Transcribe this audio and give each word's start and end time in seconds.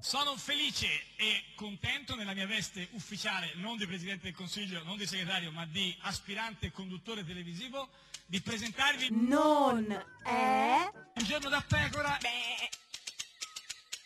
Sono 0.00 0.36
felice 0.36 0.86
e 1.16 1.44
contento 1.56 2.14
nella 2.14 2.32
mia 2.32 2.46
veste 2.46 2.88
ufficiale, 2.92 3.52
non 3.56 3.76
di 3.76 3.86
Presidente 3.86 4.24
del 4.24 4.34
Consiglio, 4.34 4.82
non 4.84 4.96
di 4.96 5.06
segretario, 5.06 5.50
ma 5.50 5.66
di 5.66 5.94
aspirante 6.02 6.70
conduttore 6.70 7.24
televisivo, 7.26 7.88
di 8.24 8.40
presentarvi 8.40 9.08
Non 9.10 9.90
è 10.24 10.90
un 11.14 11.24
giorno 11.24 11.48
da 11.48 11.64
pecora. 11.66 12.16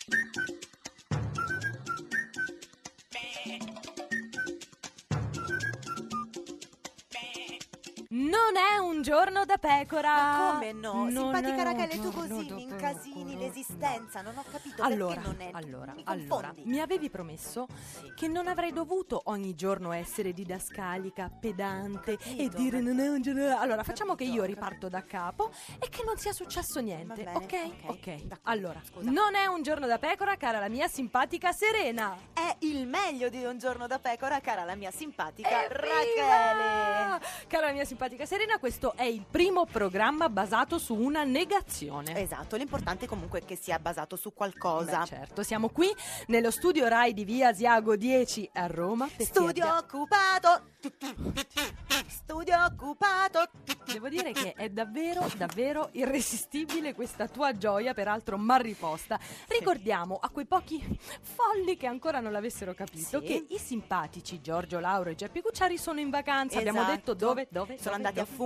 Non 0.06 0.51
un 9.02 9.10
giorno 9.10 9.44
da 9.44 9.56
pecora. 9.58 10.12
Ma 10.14 10.50
come 10.52 10.72
no? 10.72 10.92
Non 10.92 11.10
Simpatica 11.10 11.62
Rachele, 11.64 12.00
tu 12.00 12.12
così 12.12 12.52
mi 12.52 12.62
incasini 12.62 13.36
l'esistenza, 13.36 14.20
non 14.22 14.38
ho 14.38 14.44
capito 14.48 14.80
Allora, 14.82 15.14
perché 15.14 15.28
non 15.28 15.40
è. 15.40 15.50
allora, 15.52 15.92
mi 15.92 16.02
allora, 16.06 16.54
mi 16.62 16.78
avevi 16.78 17.10
promesso 17.10 17.66
che 18.14 18.28
non 18.28 18.46
avrei 18.46 18.72
dovuto 18.72 19.22
ogni 19.24 19.54
giorno 19.56 19.90
essere 19.90 20.32
didascalica, 20.32 21.28
pedante 21.28 22.16
Capito, 22.16 22.42
e 22.42 22.48
dire 22.50 22.80
non 22.80 23.00
è 23.00 23.08
un 23.08 23.20
giorno. 23.20 23.58
Allora, 23.58 23.82
facciamo 23.82 24.14
che 24.14 24.22
Capito, 24.24 24.42
io 24.44 24.46
riparto 24.48 24.88
da 24.88 25.02
capo 25.04 25.50
e 25.80 25.88
che 25.88 26.04
non 26.04 26.16
sia 26.16 26.32
successo 26.32 26.80
niente, 26.80 27.24
bene, 27.24 27.36
ok? 27.38 27.44
ok, 27.44 27.90
Ok. 27.90 28.04
d'accordo, 28.22 28.38
Allora, 28.44 28.80
scusa. 28.84 29.10
non 29.10 29.34
è 29.34 29.46
un 29.46 29.62
giorno 29.62 29.86
da 29.88 29.98
pecora, 29.98 30.36
cara 30.36 30.60
la 30.60 30.68
mia 30.68 30.86
simpatica 30.86 31.50
Serena. 31.50 32.16
È 32.32 32.54
il 32.60 32.86
meglio 32.86 33.28
di 33.28 33.42
un 33.44 33.58
giorno 33.58 33.88
da 33.88 33.98
pecora, 33.98 34.38
cara 34.38 34.62
la 34.62 34.76
mia 34.76 34.92
simpatica 34.92 35.64
Evviva! 35.64 35.80
Rachele. 35.80 37.20
Cara 37.48 37.66
la 37.66 37.72
mia 37.72 37.84
simpatica 37.84 38.26
Serena, 38.26 38.58
questo 38.58 38.91
è 38.94 39.04
il 39.04 39.24
primo 39.28 39.64
programma 39.66 40.28
basato 40.28 40.78
su 40.78 40.94
una 40.94 41.24
negazione. 41.24 42.20
Esatto, 42.20 42.56
l'importante 42.56 43.06
comunque 43.06 43.40
è 43.40 43.44
che 43.44 43.56
sia 43.56 43.78
basato 43.78 44.16
su 44.16 44.32
qualcosa. 44.32 45.00
Beh, 45.00 45.06
certo, 45.06 45.42
siamo 45.42 45.68
qui 45.68 45.88
nello 46.26 46.50
studio 46.50 46.86
Rai 46.88 47.12
di 47.14 47.24
Via 47.24 47.48
Asiago 47.48 47.96
10 47.96 48.50
a 48.54 48.66
Roma. 48.66 49.08
Studio 49.18 49.64
abbia- 49.64 49.78
occupato. 49.78 50.70
Studio 52.08 52.64
occupato. 52.64 53.48
Devo 53.92 54.08
dire 54.08 54.32
che 54.32 54.52
è 54.54 54.68
davvero, 54.70 55.28
davvero 55.36 55.88
irresistibile 55.92 56.94
questa 56.94 57.28
tua 57.28 57.56
gioia, 57.56 57.94
peraltro 57.94 58.36
mal 58.38 58.60
riposta. 58.60 59.18
Ricordiamo 59.48 60.18
a 60.20 60.28
quei 60.30 60.46
pochi 60.46 60.82
folli 61.20 61.76
che 61.76 61.86
ancora 61.86 62.20
non 62.20 62.32
l'avessero 62.32 62.74
capito 62.74 63.20
Sì. 63.20 63.26
che 63.26 63.46
i 63.50 63.58
simpatici 63.58 64.40
Giorgio 64.40 64.78
Lauro 64.80 65.10
e 65.10 65.14
Geppi 65.14 65.40
Cucciari 65.42 65.76
sono 65.78 66.00
in 66.00 66.10
vacanza. 66.10 66.58
Abbiamo 66.58 66.80
Esatto. 66.80 66.96
detto 66.96 67.14
dove? 67.14 67.46
Dove? 67.50 67.76
Sono 67.78 67.96
Dove? 67.96 68.08
andati 68.08 68.18
a 68.20 68.24
Dove? 68.24 68.36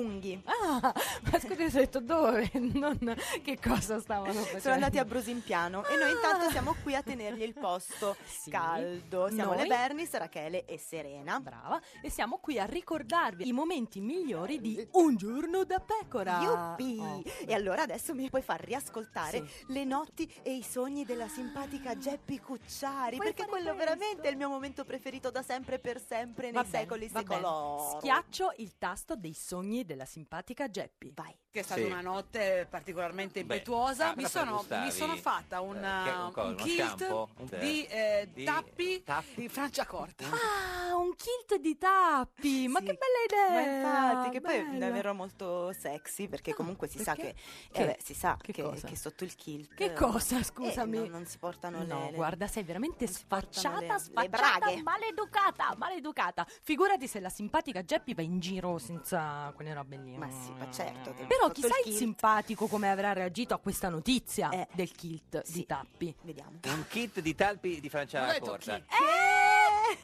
Ah, 0.45 0.93
ma 1.31 1.39
scusi, 1.41 1.63
ho 1.63 1.69
detto 1.71 2.01
dove? 2.01 2.51
Non 2.77 2.99
che 3.43 3.59
cosa 3.59 3.99
stavano 4.01 4.33
facendo? 4.33 4.61
Sono 4.61 4.75
andati 4.75 4.99
a 4.99 5.05
Brusimpiano 5.05 5.85
e 5.87 5.97
noi 5.97 6.11
intanto 6.13 6.51
siamo 6.51 6.75
qui 6.83 6.95
a 6.95 7.03
tenergli 7.03 7.43
il 7.43 7.55
posto 7.55 8.17
Sì. 8.27 8.51
caldo. 8.51 9.29
Siamo 9.31 9.53
Noi? 9.55 9.63
le 9.63 9.67
Bernis, 9.67 10.13
Rachele 10.13 10.65
e 10.65 10.79
Serena. 10.79 11.41
Brava, 11.41 11.81
e 12.03 12.11
siamo 12.11 12.39
qui 12.39 12.59
a 12.59 12.65
ricordarvi 12.65 13.47
i 13.47 13.53
momenti 13.53 14.01
migliori 14.01 14.61
di 14.61 14.87
Un 14.93 15.17
giorno 15.17 15.65
da 15.65 15.81
pecora. 15.81 16.41
Yuppi! 16.41 16.99
Oh. 17.01 17.23
E 17.47 17.55
allora 17.55 17.83
adesso 17.83 18.15
mi 18.15 18.29
puoi 18.29 18.43
far 18.43 18.61
riascoltare 18.61 19.47
Sì. 19.47 19.65
le 19.73 19.85
notti 19.85 20.31
e 20.43 20.55
i 20.55 20.63
sogni 20.63 21.05
della 21.05 21.29
simpatica 21.29 21.97
Geppi 21.97 22.41
Cucciari, 22.41 23.17
Puoi 23.17 23.29
perché 23.33 23.49
quello 23.49 23.75
questo? 23.75 23.85
veramente 23.97 24.29
è 24.29 24.31
il 24.31 24.37
mio 24.37 24.49
momento 24.49 24.85
preferito 24.85 25.31
da 25.31 25.43
sempre 25.43 25.79
per 25.79 26.01
sempre 26.05 26.51
Va 26.53 26.61
nei 26.63 26.71
bene, 26.71 26.83
secoli 26.85 27.09
va 27.09 27.23
bene. 27.23 27.41
secolori. 27.41 27.99
Schiaccio 27.99 28.53
il 28.59 28.77
tasto 28.79 29.17
dei 29.17 29.35
sogni 29.35 29.85
della 29.85 30.05
simpatica 30.05 30.25
Geppi. 30.71 31.13
Vai. 31.15 31.35
che 31.57 31.63
è 31.63 31.65
stata 31.65 31.81
Sì. 31.81 31.87
una 31.87 32.03
notte 32.03 32.67
particolarmente 32.69 33.39
impetuosa. 33.39 34.11
ah, 34.11 34.15
mi, 34.15 34.25
cosa 34.25 34.41
sono, 34.41 34.57
gustavi? 34.59 34.85
mi 34.85 34.91
sono 34.93 35.17
fatta 35.17 35.61
un, 35.63 35.77
Eh, 35.77 36.03
che- 36.05 36.11
un 36.11 36.31
cosa, 36.33 36.47
un 36.49 36.53
uno 36.53 36.63
kilt 36.63 36.97
shampoo? 36.99 37.29
Un 37.39 37.49
tè? 37.49 37.59
di, 37.61 37.87
eh, 37.87 38.29
Di 38.35 38.45
tappi 38.45 39.03
tappi? 39.03 39.35
di 39.37 39.49
Franciacorta. 39.49 40.25
Ah, 40.27 40.97
un 40.97 41.15
kilt 41.17 41.59
di 41.59 41.79
tappi! 41.79 42.69
Ma 42.69 42.81
che 42.81 42.93
bella 42.93 43.49
Ma 43.55 43.61
idea! 43.63 43.77
infatti, 44.11 44.31
che 44.33 44.41
poi 44.43 44.55
è 44.55 44.65
bella. 44.65 44.79
davvero 44.87 45.15
molto 45.15 45.73
sexy, 45.73 46.29
perché 46.29 46.53
comunque 46.53 46.89
si 46.89 46.99
sa 46.99 47.15
perché? 47.15 47.33
che, 47.33 47.41
Che? 47.73 47.83
eh 47.83 47.87
beh, 47.87 47.99
si 48.03 48.13
sa 48.13 48.37
Che 48.39 48.53
che, 48.53 48.63
cosa? 48.63 48.87
che 48.87 48.97
sotto 48.97 49.25
il 49.25 49.35
kilt 49.35 49.73
Che 49.75 49.85
eh, 49.85 49.93
cosa, 49.95 50.39
eh, 50.39 50.45
scusami? 50.45 50.99
non, 50.99 51.09
non 51.09 51.25
si 51.25 51.39
portano 51.39 51.79
le, 51.79 51.87
No, 51.87 52.11
le- 52.11 52.17
guarda, 52.17 52.47
sei 52.49 52.65
veramente 52.65 53.07
portano 53.07 53.51
sfacciata, 53.51 53.81
le- 53.81 53.87
le 53.87 53.99
sfacciata, 53.99 54.59
braghe. 54.59 54.83
maleducata, 54.83 55.75
maleducata. 55.79 56.47
Figurati 56.63 57.07
se 57.09 57.19
la 57.21 57.31
simpatica 57.31 57.83
Geppi 57.83 58.13
va 58.13 58.21
in 58.21 58.41
giro 58.41 58.77
senza 58.77 59.51
quelle 59.55 59.73
robe 59.73 59.97
lì. 59.97 60.16
Ma 60.17 60.29
sì, 60.31 60.51
ma 60.59 60.71
certo 60.71 61.13
che 61.15 61.25
Però 61.25 61.43
sotto 61.47 61.53
chissà 61.53 61.75
il 61.85 61.93
il 61.93 61.97
simpatico 61.99 62.67
come 62.67 62.91
avrà 62.91 63.13
reagito 63.13 63.55
a 63.55 63.59
questa 63.59 63.89
notizia 63.89 64.51
Eh, 64.51 64.67
del 64.73 64.91
kilt 64.93 65.43
sì. 65.43 65.53
di 65.53 65.67
tappi. 65.67 66.15
Vediamo. 66.23 66.53
Un 66.65 66.85
kit 66.89 67.21
di 67.21 67.35
talpi 67.35 67.81
di 67.81 67.89
Francia 67.89 68.39
Corta. 68.39 68.77
Eh! 68.77 69.46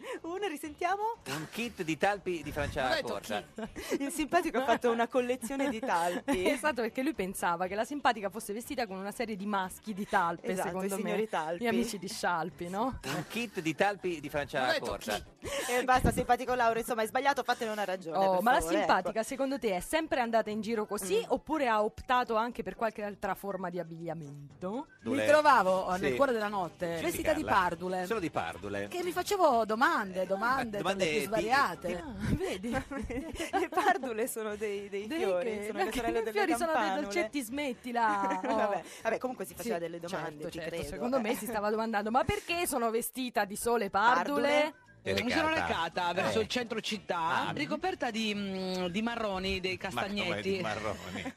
Uno, 0.23 0.47
risentiamo? 0.47 1.03
Un 1.29 1.47
kit 1.51 1.83
di 1.83 1.97
talpi 1.97 2.43
di 2.43 2.53
Francia 2.53 2.83
Non 2.83 2.91
ho 2.91 2.95
detto 2.95 3.13
Corta. 3.13 3.45
Il 3.99 4.11
simpatico 4.11 4.59
ha 4.59 4.65
fatto 4.65 4.91
una 4.91 5.09
collezione 5.09 5.69
di 5.69 5.79
talpi. 5.81 6.45
Esatto, 6.53 6.83
perché 6.83 7.03
lui 7.03 7.15
pensava 7.15 7.67
che 7.67 7.75
la 7.75 7.85
simpatica 7.85 8.29
fosse 8.29 8.53
vestita 8.53 8.87
con 8.87 8.97
una 8.97 9.11
serie 9.11 9.37
di 9.37 9.47
maschi 9.47 9.95
di 9.95 10.07
talpe, 10.07 10.49
Esatto, 10.49 10.69
secondo 10.69 10.95
i 10.95 10.99
signori 10.99 11.21
me. 11.23 11.29
talpi. 11.29 11.63
Gli 11.65 11.67
amici 11.67 11.99
di 11.99 12.09
Scialpi, 12.09 12.69
no? 12.69 12.99
Un 13.05 13.25
kit 13.29 13.61
di 13.61 13.75
talpi 13.75 14.09
di 14.09 14.17
Non 14.21 14.27
ho 14.27 14.31
Francia 14.31 14.73
detto 14.73 14.85
Corta. 14.87 15.21
E 15.69 15.85
basta, 15.85 16.11
simpatico 16.13 16.55
Lauro, 16.55 16.79
insomma, 16.79 17.03
hai 17.03 17.07
sbagliato, 17.09 17.43
fatene 17.43 17.71
una 17.73 17.85
ragione. 17.85 18.17
Oh, 18.17 18.33
per 18.35 18.43
ma 18.43 18.53
la 18.53 18.59
favore, 18.61 18.77
simpatica, 18.79 19.19
ecco. 19.21 19.29
secondo 19.29 19.59
te, 19.59 19.77
è 19.77 19.81
sempre 19.81 20.21
andata 20.21 20.51
in 20.51 20.61
giro 20.61 20.87
così 20.87 21.19
Mm. 21.19 21.25
oppure 21.29 21.69
ha 21.69 21.83
optato 21.83 22.37
anche 22.37 22.63
per 22.63 22.75
qualche 22.77 23.03
altra 23.03 23.35
forma 23.35 23.71
di 23.71 23.79
abbigliamento? 23.79 24.87
Mi 25.01 25.11
Dule- 25.11 25.27
trovavo 25.27 25.95
eh, 25.95 25.99
nel 25.99 26.11
Sì. 26.11 26.17
cuore 26.17 26.33
della 26.33 26.49
notte 26.49 26.99
vestita 27.03 27.33
di 27.33 27.45
pardule. 27.45 28.07
Solo 28.07 28.21
di 28.21 28.31
pardule. 28.31 28.89
Che 28.89 29.03
mi 29.03 29.11
facevo 29.13 29.65
domande, 29.93 30.27
domande, 30.27 30.77
Eh, 30.77 30.81
domande 30.81 31.05
le 31.05 31.11
più 31.11 31.19
di- 31.21 31.25
svariate. 31.27 31.97
Ah, 31.99 32.15
vedi? 32.37 32.71
Le 33.61 33.69
pardule 33.69 34.27
sono 34.27 34.57
dei, 34.57 34.89
dei 34.89 35.07
Dei 35.07 35.19
fiori, 35.19 35.51
che- 35.51 35.67
sono 35.67 35.85
le 35.85 35.93
sorelle 35.93 36.19
delle 36.23 36.33
fiori 36.33 36.53
sono 36.53 36.65
dei 36.67 36.75
campanule. 36.75 37.03
dolcetti, 37.03 37.43
smettila. 37.43 38.41
Oh. 38.45 38.55
vabbè, 38.57 38.83
vabbè, 39.03 39.19
comunque 39.19 39.45
si 39.45 39.55
faceva 39.55 39.75
Sì, 39.77 39.81
delle 39.83 40.01
domande, 40.01 40.43
certo, 40.43 40.51
certo, 40.59 40.69
credo. 40.71 40.85
Secondo 40.89 41.17
eh. 41.17 41.21
me 41.21 41.35
si 41.35 41.47
stava 41.47 41.71
domandando 41.71 42.11
ma 42.11 42.25
perché 42.25 42.67
sono 42.67 42.91
vestita 42.91 43.45
di 43.45 43.57
sole 43.57 43.91
pardule? 43.91 44.49
Pardule? 44.49 44.75
Mi 45.05 45.31
sono 45.31 45.49
recata. 45.49 46.13
verso 46.13 46.39
Eh. 46.39 46.43
il 46.43 46.49
centro 46.49 46.81
città, 46.81 47.49
Ah. 47.49 47.53
ricoperta 47.53 48.11
di, 48.13 48.33
mm, 48.35 48.87
di 48.87 49.03
marroni, 49.03 49.59
dei 49.61 49.73
Ma 49.81 49.89
castagnetti. 49.91 50.53
di 50.57 50.61
marroni. 50.63 51.33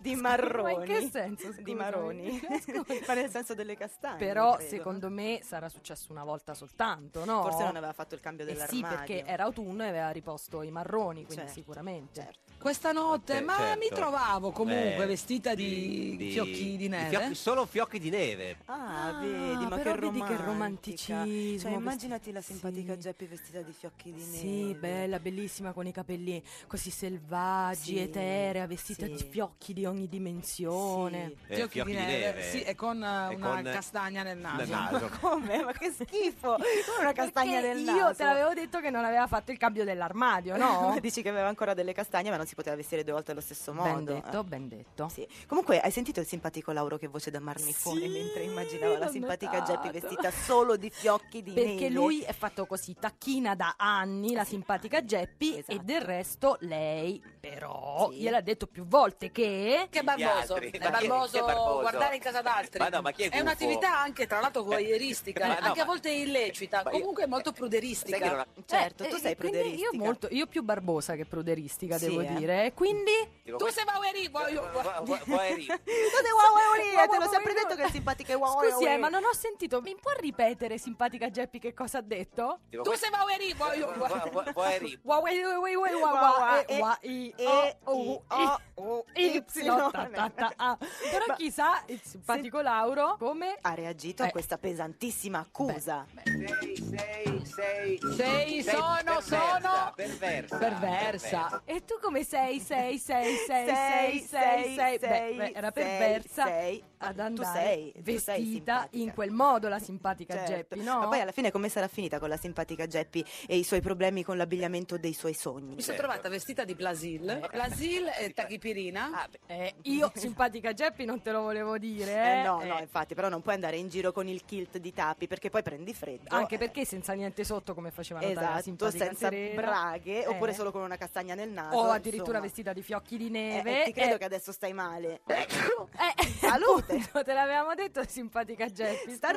di 0.00 0.14
marroni. 0.16 0.62
Ma 0.62 0.84
in 0.84 0.86
che 0.86 1.08
senso, 1.10 1.46
Di 1.48 1.52
scusami? 1.54 1.74
marroni. 1.74 2.40
Ma 3.06 3.14
nel 3.14 3.30
senso 3.30 3.54
delle 3.54 3.76
castagne. 3.76 4.18
Però 4.18 4.56
credo. 4.56 4.68
secondo 4.70 5.08
me 5.08 5.40
sarà 5.42 5.68
successo 5.70 6.12
una 6.12 6.24
volta 6.24 6.52
soltanto, 6.54 7.24
no? 7.24 7.42
Forse 7.42 7.62
non 7.64 7.76
aveva 7.76 7.92
fatto 7.94 8.14
il 8.14 8.20
cambio 8.20 8.44
Eh 8.44 8.48
sì, 8.48 8.54
dell'armadio. 8.54 8.88
perché 8.98 9.24
era 9.24 9.44
autunno 9.44 9.82
e 9.84 9.88
aveva 9.88 10.10
riposto 10.10 10.60
i 10.62 10.70
marroni, 10.70 11.24
quindi 11.24 11.44
Certo, 11.44 11.52
sicuramente. 11.52 12.20
certo. 12.20 12.38
Questa 12.58 12.90
notte, 12.90 13.36
Eh, 13.38 13.40
ma 13.42 13.54
certo. 13.56 13.78
mi 13.78 13.88
trovavo 13.94 14.50
comunque 14.50 15.04
Eh, 15.04 15.06
vestita 15.06 15.54
di, 15.54 16.16
fiocchi 16.32 16.76
di 16.76 16.88
neve. 16.88 17.08
fiocchi- 17.10 17.34
solo 17.34 17.64
fiocchi 17.66 17.98
di 17.98 18.10
neve. 18.10 18.56
Ah, 18.66 19.08
Ah, 19.08 19.12
vedi, 19.20 19.66
ma 19.66 19.76
però 19.76 19.92
che 19.94 20.00
vedi 20.00 20.20
che 20.22 20.36
romantica. 20.36 20.44
romanticismo, 20.44 21.58
Cioè, 21.58 21.70
immaginati 21.78 22.32
la 22.32 22.40
simpatica 22.40 22.92
sì. 22.94 22.98
Geppi 23.06 23.26
vestita 23.26 23.60
di 23.60 23.70
fiocchi 23.70 24.12
di 24.12 24.20
neve. 24.20 24.36
Sì, 24.36 24.74
bella, 24.74 25.20
bellissima 25.20 25.72
con 25.72 25.86
i 25.86 25.92
capelli 25.92 26.42
così 26.66 26.90
selvaggi, 26.90 27.92
Sì, 27.94 27.98
eterea, 28.00 28.66
vestita 28.66 29.06
sì. 29.06 29.12
di 29.12 29.22
fiocchi 29.22 29.72
di 29.72 29.84
ogni 29.86 30.08
dimensione. 30.08 31.34
Sì. 31.46 31.52
Eh, 31.52 31.54
Fiocchi 31.54 31.84
di 31.84 31.92
neve, 31.92 32.42
sì, 32.42 32.62
e 32.62 32.74
con 32.74 33.00
eh, 33.00 33.32
E 33.32 33.34
una 33.36 33.48
con- 33.48 33.62
castagna 33.62 34.24
nel 34.24 34.38
naso. 34.38 34.56
nel 34.56 34.68
naso. 34.68 35.08
Come? 35.20 35.62
Ma 35.62 35.70
che 35.72 35.92
schifo! 35.92 36.56
Come 36.58 36.98
una 37.00 37.12
castagna 37.12 37.60
Perché 37.60 37.74
nel 37.74 37.84
io 37.84 37.94
naso. 37.94 38.14
te 38.16 38.24
l'avevo 38.24 38.54
detto 38.54 38.80
che 38.80 38.90
non 38.90 39.04
aveva 39.04 39.28
fatto 39.28 39.52
il 39.52 39.58
cambio 39.58 39.84
dell'armadio, 39.84 40.56
no? 40.56 40.96
Dici 41.00 41.22
che 41.22 41.28
aveva 41.28 41.46
ancora 41.46 41.74
delle 41.74 41.92
castagne, 41.92 42.30
ma 42.30 42.36
non 42.36 42.46
si 42.46 42.56
poteva 42.56 42.74
vestire 42.74 43.04
due 43.04 43.12
volte 43.12 43.30
allo 43.30 43.40
stesso 43.40 43.72
modo. 43.72 43.92
ben 43.92 44.04
detto, 44.04 44.40
eh. 44.40 44.44
ben 44.44 44.68
detto. 44.68 45.08
Sì. 45.10 45.24
Comunque, 45.46 45.78
hai 45.78 45.92
sentito 45.92 46.18
il 46.18 46.26
simpatico 46.26 46.72
Lauro 46.72 46.96
che 46.98 47.06
voce 47.06 47.30
da 47.30 47.38
marmifone 47.38 48.00
Sì, 48.00 48.08
mentre 48.08 48.42
immaginava 48.42 48.98
la 48.98 49.08
simpatica 49.08 49.60
notato. 49.60 49.80
Geppi 49.82 50.00
vestita 50.00 50.32
solo 50.32 50.76
di 50.76 50.90
fiocchi 50.90 51.40
di 51.42 51.50
neve? 51.52 51.62
Perché 51.68 51.88
lui 51.90 52.22
è 52.22 52.32
fatto 52.32 52.66
così, 52.66 52.95
tacchina 52.98 53.54
da 53.54 53.74
anni, 53.76 54.32
la 54.32 54.44
simpatica 54.44 55.04
Geppi, 55.04 55.58
Esatto. 55.58 55.72
e 55.72 55.78
del 55.84 56.00
resto 56.00 56.56
lei, 56.60 57.22
però, 57.40 58.08
Sì. 58.10 58.18
gliel'ha 58.18 58.40
detto 58.40 58.66
più 58.66 58.86
volte 58.86 59.30
che... 59.30 59.86
Che 59.90 60.02
barboso, 60.02 60.56
è 60.56 60.70
barboso 60.78 61.38
che 61.38 61.40
barboso? 61.44 61.80
guardare 61.80 62.14
in 62.16 62.20
casa 62.22 62.42
d'altri. 62.42 62.78
Ma 62.78 62.88
no, 62.88 63.00
ma 63.02 63.10
chi 63.12 63.22
è 63.24 63.28
è 63.30 63.40
un'attività 63.40 63.98
anche, 63.98 64.26
tra 64.26 64.40
l'altro, 64.40 64.62
voyeuristica, 64.62 65.46
Ma 65.46 65.58
no, 65.58 65.66
anche 65.66 65.80
a 65.80 65.84
volte 65.84 66.10
illecita, 66.10 66.82
io- 66.84 66.90
comunque 66.90 67.26
molto 67.26 67.44
Sai 67.50 67.52
che 67.54 67.58
pruderistica. 67.60 68.30
non 68.30 68.38
ha- 68.40 68.46
Certo, 68.64 69.04
Eh, 69.04 69.08
tu 69.08 69.16
eh, 69.16 69.20
sei 69.20 69.36
pruderistica. 69.36 69.90
Io, 69.92 69.98
molto, 69.98 70.28
io 70.30 70.46
più 70.46 70.62
barbosa 70.62 71.14
che 71.14 71.24
pruderistica, 71.26 71.98
Sì, 71.98 72.08
devo 72.08 72.20
eh. 72.22 72.34
dire. 72.34 72.72
Quindi... 72.74 73.12
Dico, 73.42 73.56
Tu 73.66 73.68
sei 73.68 73.84
voyeuri, 73.84 75.66
Tu 75.66 75.76
sei 75.78 76.32
wow, 76.32 77.08
te 77.10 77.18
l'ho 77.18 77.28
sempre 77.30 77.52
detto 77.52 77.74
che 77.74 77.84
è 77.84 77.90
simpatica 77.90 78.32
Scusi, 78.36 78.84
eh, 78.86 78.96
ma 78.96 79.08
non 79.08 79.24
ho 79.24 79.32
sentito. 79.32 79.80
Mi 79.80 79.96
può 80.00 80.12
ripetere, 80.18 80.78
simpatica 80.78 81.30
Geppi, 81.30 81.58
che 81.58 81.74
cosa 81.74 81.98
ha 81.98 82.02
detto? 82.02 82.60
Dico, 82.68 82.82
Tu 82.86 82.94
sei 82.96 83.10
Vaueri, 83.10 83.52
voglio... 83.54 83.92
Vuoi- 83.96 84.30
vuoi- 84.30 84.52
Vuoi 84.52 84.72
Eripo? 84.74 85.00
Wa- 85.08 85.18
wei- 85.18 85.42
wei- 85.42 85.56
wei- 85.56 85.74
wei- 85.74 85.94
wa- 86.00 86.12
Wa- 86.12 86.20
wa- 86.20 86.38
wa- 86.38 86.64
e- 86.64 86.74
e- 86.76 86.80
wa- 86.80 86.98
i- 87.02 87.34
e- 87.36 87.76
o- 87.84 87.92
i- 87.92 88.06
u- 88.06 88.22
o- 88.28 88.40
i- 88.40 88.60
u- 88.76 89.04
y- 89.14 89.36
y. 89.36 89.64
ta- 89.66 89.90
ta- 89.90 90.30
ta- 90.30 90.52
ta- 90.56 90.78
Però 91.10 91.34
chissà 91.36 91.82
il 91.86 92.00
simpatico 92.02 92.60
Lauro 92.60 93.16
come... 93.18 93.56
Ha 93.60 93.74
reagito 93.74 94.22
Eh. 94.22 94.26
a 94.26 94.30
questa 94.30 94.56
pesantissima 94.58 95.40
accusa. 95.40 96.06
Sei, 96.22 96.76
sei, 96.76 97.42
sei. 97.44 97.98
Sei, 98.14 98.62
sono, 98.62 99.02
perversa, 99.04 99.58
sono- 99.58 99.92
Perversa. 99.96 100.56
Perversa. 100.58 101.62
E 101.64 101.84
tu 101.84 101.98
come 102.00 102.22
sei? 102.22 102.60
Sei, 102.60 102.98
sei, 102.98 103.36
sei, 103.36 103.36
sei, 103.36 104.20
Sei, 104.26 104.98
sei, 104.98 105.52
era 105.54 105.72
perversa 105.72 106.44
sei. 106.44 106.82
ad 106.98 107.18
andare 107.18 107.92
vestita 107.96 108.86
in 108.92 109.12
quel 109.12 109.30
modo 109.30 109.68
la 109.68 109.78
simpatica 109.78 110.34
Certo. 110.34 110.52
Geppi, 110.76 110.82
no? 110.82 110.98
Ma 111.00 111.08
poi 111.08 111.20
alla 111.20 111.32
fine 111.32 111.50
come 111.50 111.68
sarà 111.68 111.88
finita 111.88 112.18
con 112.18 112.28
la 112.28 112.36
simpatica 112.36 112.75
Geppi 112.84 113.24
e 113.46 113.56
i 113.56 113.64
suoi 113.64 113.80
problemi 113.80 114.22
con 114.22 114.36
l'abbigliamento 114.36 114.98
dei 114.98 115.14
suoi 115.14 115.32
sogni? 115.32 115.76
Mi 115.76 115.80
sono 115.82 115.96
trovata 115.96 116.28
vestita 116.28 116.64
di 116.64 116.74
Blasil, 116.74 117.48
Blasil 117.50 118.10
e 118.18 118.32
tachipirina. 118.34 119.10
Ah, 119.14 119.28
Eh, 119.46 119.74
io, 119.84 120.12
simpatica 120.14 120.74
Geppi, 120.74 121.06
non 121.06 121.22
te 121.22 121.32
lo 121.32 121.40
volevo 121.42 121.78
dire, 121.78 122.12
eh? 122.12 122.40
eh, 122.40 122.42
no, 122.42 122.60
Eh, 122.60 122.66
no, 122.66 122.78
infatti, 122.78 123.14
però 123.14 123.28
non 123.30 123.40
puoi 123.40 123.54
andare 123.54 123.76
in 123.78 123.88
giro 123.88 124.12
con 124.12 124.28
il 124.28 124.44
kilt 124.44 124.76
di 124.76 124.92
tappi 124.92 125.26
perché 125.26 125.48
poi 125.48 125.62
prendi 125.62 125.94
freddo. 125.94 126.34
Anche 126.34 126.58
perché 126.58 126.84
senza 126.84 127.12
niente 127.14 127.44
sotto, 127.44 127.72
come 127.72 127.90
faceva 127.90 128.20
notare 128.20 128.34
la 128.34 128.46
Esatto, 128.50 128.62
simpatica 128.64 129.04
senza 129.06 129.28
Serena. 129.30 129.60
braghe, 129.62 130.24
Eh. 130.24 130.26
oppure 130.26 130.52
solo 130.52 130.72
con 130.72 130.82
una 130.82 130.96
castagna 130.96 131.34
nel 131.34 131.50
naso. 131.50 131.76
O 131.78 131.90
addirittura 131.90 132.38
insomma. 132.38 132.40
vestita 132.40 132.72
di 132.72 132.82
fiocchi 132.82 133.16
di 133.16 133.26
Eh, 133.26 133.30
neve. 133.30 133.82
eh, 133.82 133.84
ti 133.86 133.92
credo 133.92 134.16
eh, 134.16 134.18
che 134.18 134.24
adesso 134.24 134.50
stai 134.52 134.72
male. 134.72 135.20
eh, 135.26 136.26
Salute. 136.38 136.92
appunto, 136.96 137.22
te 137.22 137.32
l'avevamo 137.32 137.74
detto, 137.74 138.02
simpatica 138.06 138.66
Geppi. 138.66 139.14
scusa. 139.16 139.34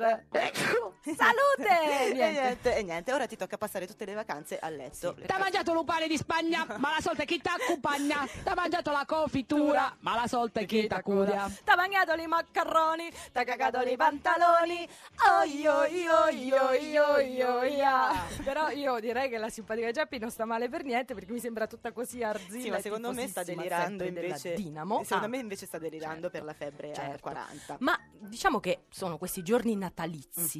Starnutire. 0.00 0.88
Salute! 1.16 1.68
E 2.00 2.12
Niente. 2.12 2.40
niente, 2.40 2.76
e 2.76 2.82
niente, 2.82 3.12
ora 3.12 3.26
ti 3.26 3.36
tocca 3.36 3.56
passare 3.56 3.86
tutte 3.86 4.04
le 4.04 4.14
vacanze 4.14 4.58
a 4.58 4.68
letto. 4.70 5.14
T'ha 5.26 5.38
mangiato 5.38 5.72
l'upale 5.72 6.08
di 6.08 6.16
Spagna, 6.16 6.64
ma 6.78 6.90
la 6.90 7.00
solta 7.00 7.22
è 7.22 7.26
chi 7.26 7.40
t'accompagna. 7.40 8.26
T'ha 8.42 8.54
mangiato 8.54 8.90
la 8.90 9.04
confittura, 9.06 9.94
ma 10.00 10.14
la 10.14 10.26
solta 10.26 10.60
è 10.60 10.66
chi 10.66 10.86
t'accudia. 10.86 11.50
T'ha 11.64 11.76
mangiato 11.76 12.14
i 12.14 12.26
maccaroni, 12.26 13.10
t'ha 13.32 13.44
cagato 13.44 13.80
i 13.80 13.96
pantaloni. 13.96 14.88
Oh 15.28 15.42
io 15.44 15.84
io 15.84 16.28
io 16.28 16.70
io 16.72 17.18
io 17.18 17.62
ia. 17.62 18.12
Però 18.42 18.68
io 18.70 18.98
direi 19.00 19.28
che 19.28 19.38
la 19.38 19.48
simpatica 19.48 19.90
Geppi 19.90 20.18
non 20.18 20.30
sta 20.30 20.44
male 20.44 20.68
per 20.68 20.84
niente 20.84 21.14
perché 21.14 21.32
mi 21.32 21.40
sembra 21.40 21.66
tutta 21.66 21.92
così 21.92 22.22
arzilla. 22.22 22.62
Sì, 22.62 22.70
ma 22.70 22.80
secondo 22.80 23.12
me 23.12 23.26
sta 23.28 23.42
delirando 23.42 24.04
invece. 24.04 24.54
Dinamo. 24.54 25.02
Secondo 25.04 25.26
Ah. 25.26 25.28
me 25.28 25.38
invece 25.38 25.66
sta 25.66 25.78
delirando 25.78 26.30
per 26.30 26.42
la 26.44 26.52
febbre 26.54 26.92
Certo. 26.94 27.20
40. 27.20 27.76
Ma 27.80 27.98
diciamo 28.10 28.60
che 28.60 28.84
sono 28.90 29.18
questi 29.18 29.42
giorni 29.42 29.72
natalizi. 29.76 29.89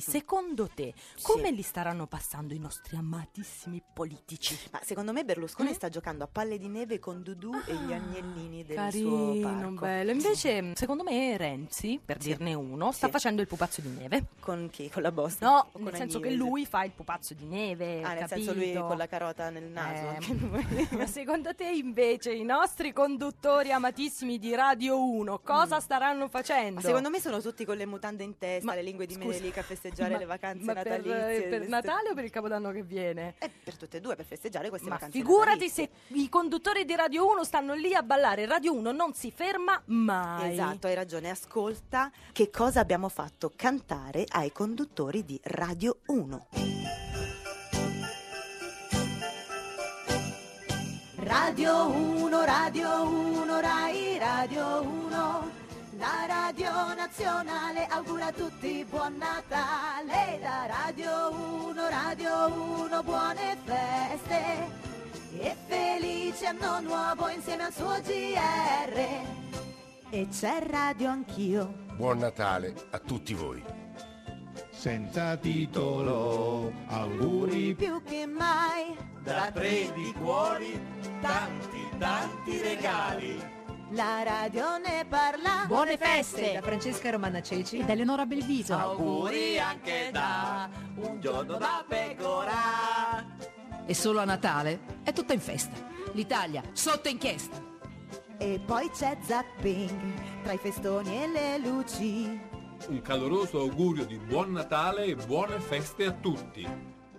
Secondo 0.01 0.69
te, 0.69 0.93
come 1.23 1.51
li 1.51 1.63
staranno 1.63 2.07
passando 2.07 2.55
i 2.55 2.59
nostri 2.59 2.97
amatissimi 2.97 3.83
politici? 3.95 4.59
Ma 4.73 4.81
secondo 4.83 5.13
me 5.13 5.25
Berlusconi 5.25 5.71
Mm? 5.71 5.75
sta 5.75 5.89
giocando 5.89 6.25
a 6.25 6.29
palle 6.31 6.59
di 6.59 6.69
neve 6.69 6.99
con 6.99 7.23
Dudu 7.23 7.53
e 7.67 7.75
gli 7.75 7.93
agnellini 7.93 8.65
del 8.65 8.77
suo 8.93 9.11
Carino, 9.33 9.41
parco. 9.69 9.81
bello. 9.81 10.11
Invece, 10.11 10.73
secondo 10.75 11.03
me, 11.03 11.37
Renzi, 11.37 12.01
per 12.05 12.17
dirne 12.19 12.55
uno, 12.55 12.93
sta 12.93 13.07
Sì. 13.07 13.13
facendo 13.13 13.41
il 13.43 13.47
pupazzo 13.49 13.81
di 13.81 13.89
neve. 13.89 14.25
Con 14.41 14.69
chi? 14.71 14.89
Con 14.91 15.03
la 15.03 15.13
Boston? 15.13 15.49
No, 15.49 15.69
nel 15.83 15.95
senso 15.95 16.21
che 16.21 16.31
lui 16.31 16.67
fa 16.67 16.85
il 16.85 16.91
pupazzo 16.93 17.35
di 17.35 17.45
neve. 17.45 18.03
Ah, 18.03 18.15
nel 18.15 18.27
senso 18.29 18.53
capito? 18.53 18.79
lui 18.79 18.89
con 18.89 18.97
la 18.97 19.07
carota 19.07 19.51
nel 19.51 19.65
naso. 19.65 20.09
Eh. 20.11 20.89
Ma 20.97 21.07
secondo 21.07 21.55
te 21.55 21.69
invece 21.71 22.33
i 22.33 22.45
nostri 22.45 22.93
conduttori 22.93 23.71
amatissimi 23.73 24.39
di 24.39 24.55
Radio 24.55 25.03
1 25.03 25.39
cosa 25.41 25.81
staranno 25.81 26.29
facendo? 26.29 26.75
Ma 26.77 26.81
secondo 26.81 27.11
me 27.11 27.21
sono 27.21 27.41
tutti 27.41 27.65
con 27.65 27.77
le 27.77 27.87
mutande 27.87 28.25
in 28.25 28.37
testa, 28.39 28.67
Ma, 28.67 28.75
le 28.75 28.83
lingue 28.83 29.07
di 29.07 29.10
scusa, 29.15 29.27
Menelik 29.27 29.59
a 29.59 29.63
festeggiare 29.63 30.13
ma- 30.13 30.19
le 30.19 30.25
vacanze 30.25 30.65
ma 30.65 30.73
per- 30.75 30.87
natalizie. 31.05 31.49
Per, 31.49 31.69
Natale 31.69 32.11
o 32.11 32.15
per 32.15 32.25
il 32.25 32.31
Capodanno 32.31 32.71
che 32.71 32.83
viene? 32.83 33.35
Eh, 33.39 33.51
per 33.63 33.77
tutte 33.77 33.97
e 33.99 34.01
due, 34.01 34.17
per 34.17 34.25
festeggiare 34.25 34.69
queste 34.69 34.89
Ma 34.89 34.95
vacanze 34.95 35.19
figurati 35.19 35.51
natalizie. 35.67 35.91
se 36.09 36.15
i 36.21 36.29
conduttori 36.29 36.85
di 36.85 36.95
Radio 36.95 37.27
1 37.31 37.45
stanno 37.45 37.75
lì 37.75 37.95
a 37.95 38.03
ballare. 38.03 38.47
Radio 38.47 38.75
1 38.75 38.93
non 38.93 39.15
si 39.15 39.31
ferma 39.31 39.81
mai. 39.87 40.53
Esatto, 40.53 40.87
hai 40.87 40.95
ragione. 40.95 41.31
Ascolta 41.31 42.11
che 42.33 42.51
cosa 42.51 42.81
abbiamo 42.81 43.09
fatto 43.09 43.53
cantare 43.55 44.25
ai 44.29 44.53
conduttori 44.53 45.25
di 45.25 45.39
Radio 45.45 45.99
1. 46.07 46.49
Radio 51.23 51.89
1, 51.91 52.45
Radio 52.45 53.03
1, 53.09 53.61
Rai 53.61 54.19
Radio 54.19 54.81
1. 54.83 55.00
La 56.01 56.25
radio 56.27 56.95
nazionale 56.95 57.85
augura 57.91 58.29
a 58.29 58.33
tutti 58.33 58.87
buon 58.89 59.19
Natale. 59.19 60.39
Da 60.41 60.65
Radio 60.67 61.31
1, 61.69 61.89
Radio 61.91 62.47
1, 62.87 63.03
buone 63.03 63.57
feste. 63.65 64.79
E 65.39 65.55
felice 65.67 66.47
anno 66.47 66.81
nuovo 66.81 67.29
insieme 67.29 67.65
al 67.65 67.73
suo 67.75 68.01
GR. 68.01 68.99
E 70.09 70.29
c'è 70.31 70.67
radio 70.67 71.11
anch'io. 71.11 71.71
Buon 71.97 72.17
Natale 72.17 72.75
a 72.93 72.99
tutti 72.99 73.35
voi. 73.35 73.63
senza 74.71 75.37
titolo, 75.37 76.73
auguri 76.87 77.75
Più 77.75 78.03
che 78.05 78.25
mai. 78.25 78.97
Da 79.23 79.51
tre 79.53 79.93
di 79.93 80.15
cuori, 80.19 80.81
tanti, 81.21 81.87
tanti 81.99 82.59
regali. 82.63 83.59
La 83.93 84.23
radio 84.23 84.79
ne 84.79 85.05
parla. 85.09 85.65
Buone 85.67 85.97
feste 85.99 86.53
da 86.53 86.63
Francesca 86.63 87.11
Romana 87.11 87.43
Ceci 87.43 87.79
ed 87.79 87.91
Eleonora 87.91 88.25
Belviso. 88.25 88.75
Auguri 88.75 89.59
anche 89.59 90.11
da 90.13 90.71
un 90.95 91.21
giorno 91.21 91.57
da 91.57 91.85
pecora. 91.89 93.27
E 93.85 93.93
solo 93.93 94.21
a 94.21 94.25
Natale 94.25 94.81
è 95.03 95.13
tutta 95.13 95.33
in 95.33 95.41
festa. 95.41 95.75
L'Italia 96.13 96.63
sotto 96.73 97.09
inchiesta. 97.09 97.61
E 98.39 98.61
poi 98.65 98.89
c'è 98.91 99.19
zapping 99.21 100.43
tra 100.45 100.53
i 100.53 100.59
festoni 100.59 101.25
e 101.25 101.27
le 101.27 101.59
luci. 101.59 102.41
Un 102.87 103.03
caloroso 103.03 103.59
augurio 103.59 104.05
di 104.07 104.19
buon 104.19 104.53
Natale 104.53 105.07
e 105.07 105.17
buone 105.17 105.59
feste 105.59 106.07
a 106.07 106.13
tutti. 106.13 106.65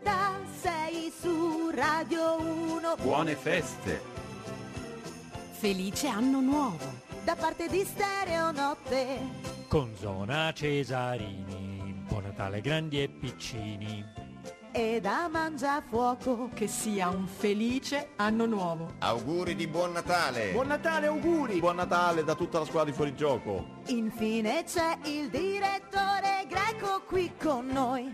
Da 0.01 0.39
6 0.61 1.13
su 1.19 1.69
Radio 1.73 2.39
1. 2.39 2.95
Buone 3.01 3.35
feste! 3.35 4.30
Felice 5.61 6.07
anno 6.07 6.39
nuovo. 6.39 6.83
Da 7.23 7.35
parte 7.35 7.67
di 7.67 7.83
Stereo 7.85 8.49
Notte. 8.49 9.19
Con 9.67 9.93
zona 9.95 10.51
Cesarini, 10.53 12.03
buon 12.07 12.23
Natale 12.23 12.61
grandi 12.61 13.03
e 13.03 13.07
piccini. 13.07 14.03
E 14.71 14.99
da 14.99 15.27
Mangiafuoco. 15.29 16.49
Che 16.55 16.65
sia 16.65 17.09
un 17.09 17.27
felice 17.27 18.13
anno 18.15 18.47
nuovo. 18.47 18.93
Auguri 18.97 19.53
di 19.53 19.67
buon 19.67 19.91
Natale. 19.91 20.49
Buon 20.51 20.65
Natale, 20.65 21.05
auguri! 21.05 21.59
Buon 21.59 21.75
Natale 21.75 22.23
da 22.23 22.33
tutta 22.33 22.57
la 22.57 22.65
squadra 22.65 22.89
di 22.89 22.95
Fuorigioco. 22.95 23.81
Infine 23.89 24.63
c'è 24.63 24.97
il 25.03 25.29
direttore 25.29 26.47
greco 26.47 27.03
qui 27.05 27.33
con 27.39 27.67
noi. 27.67 28.11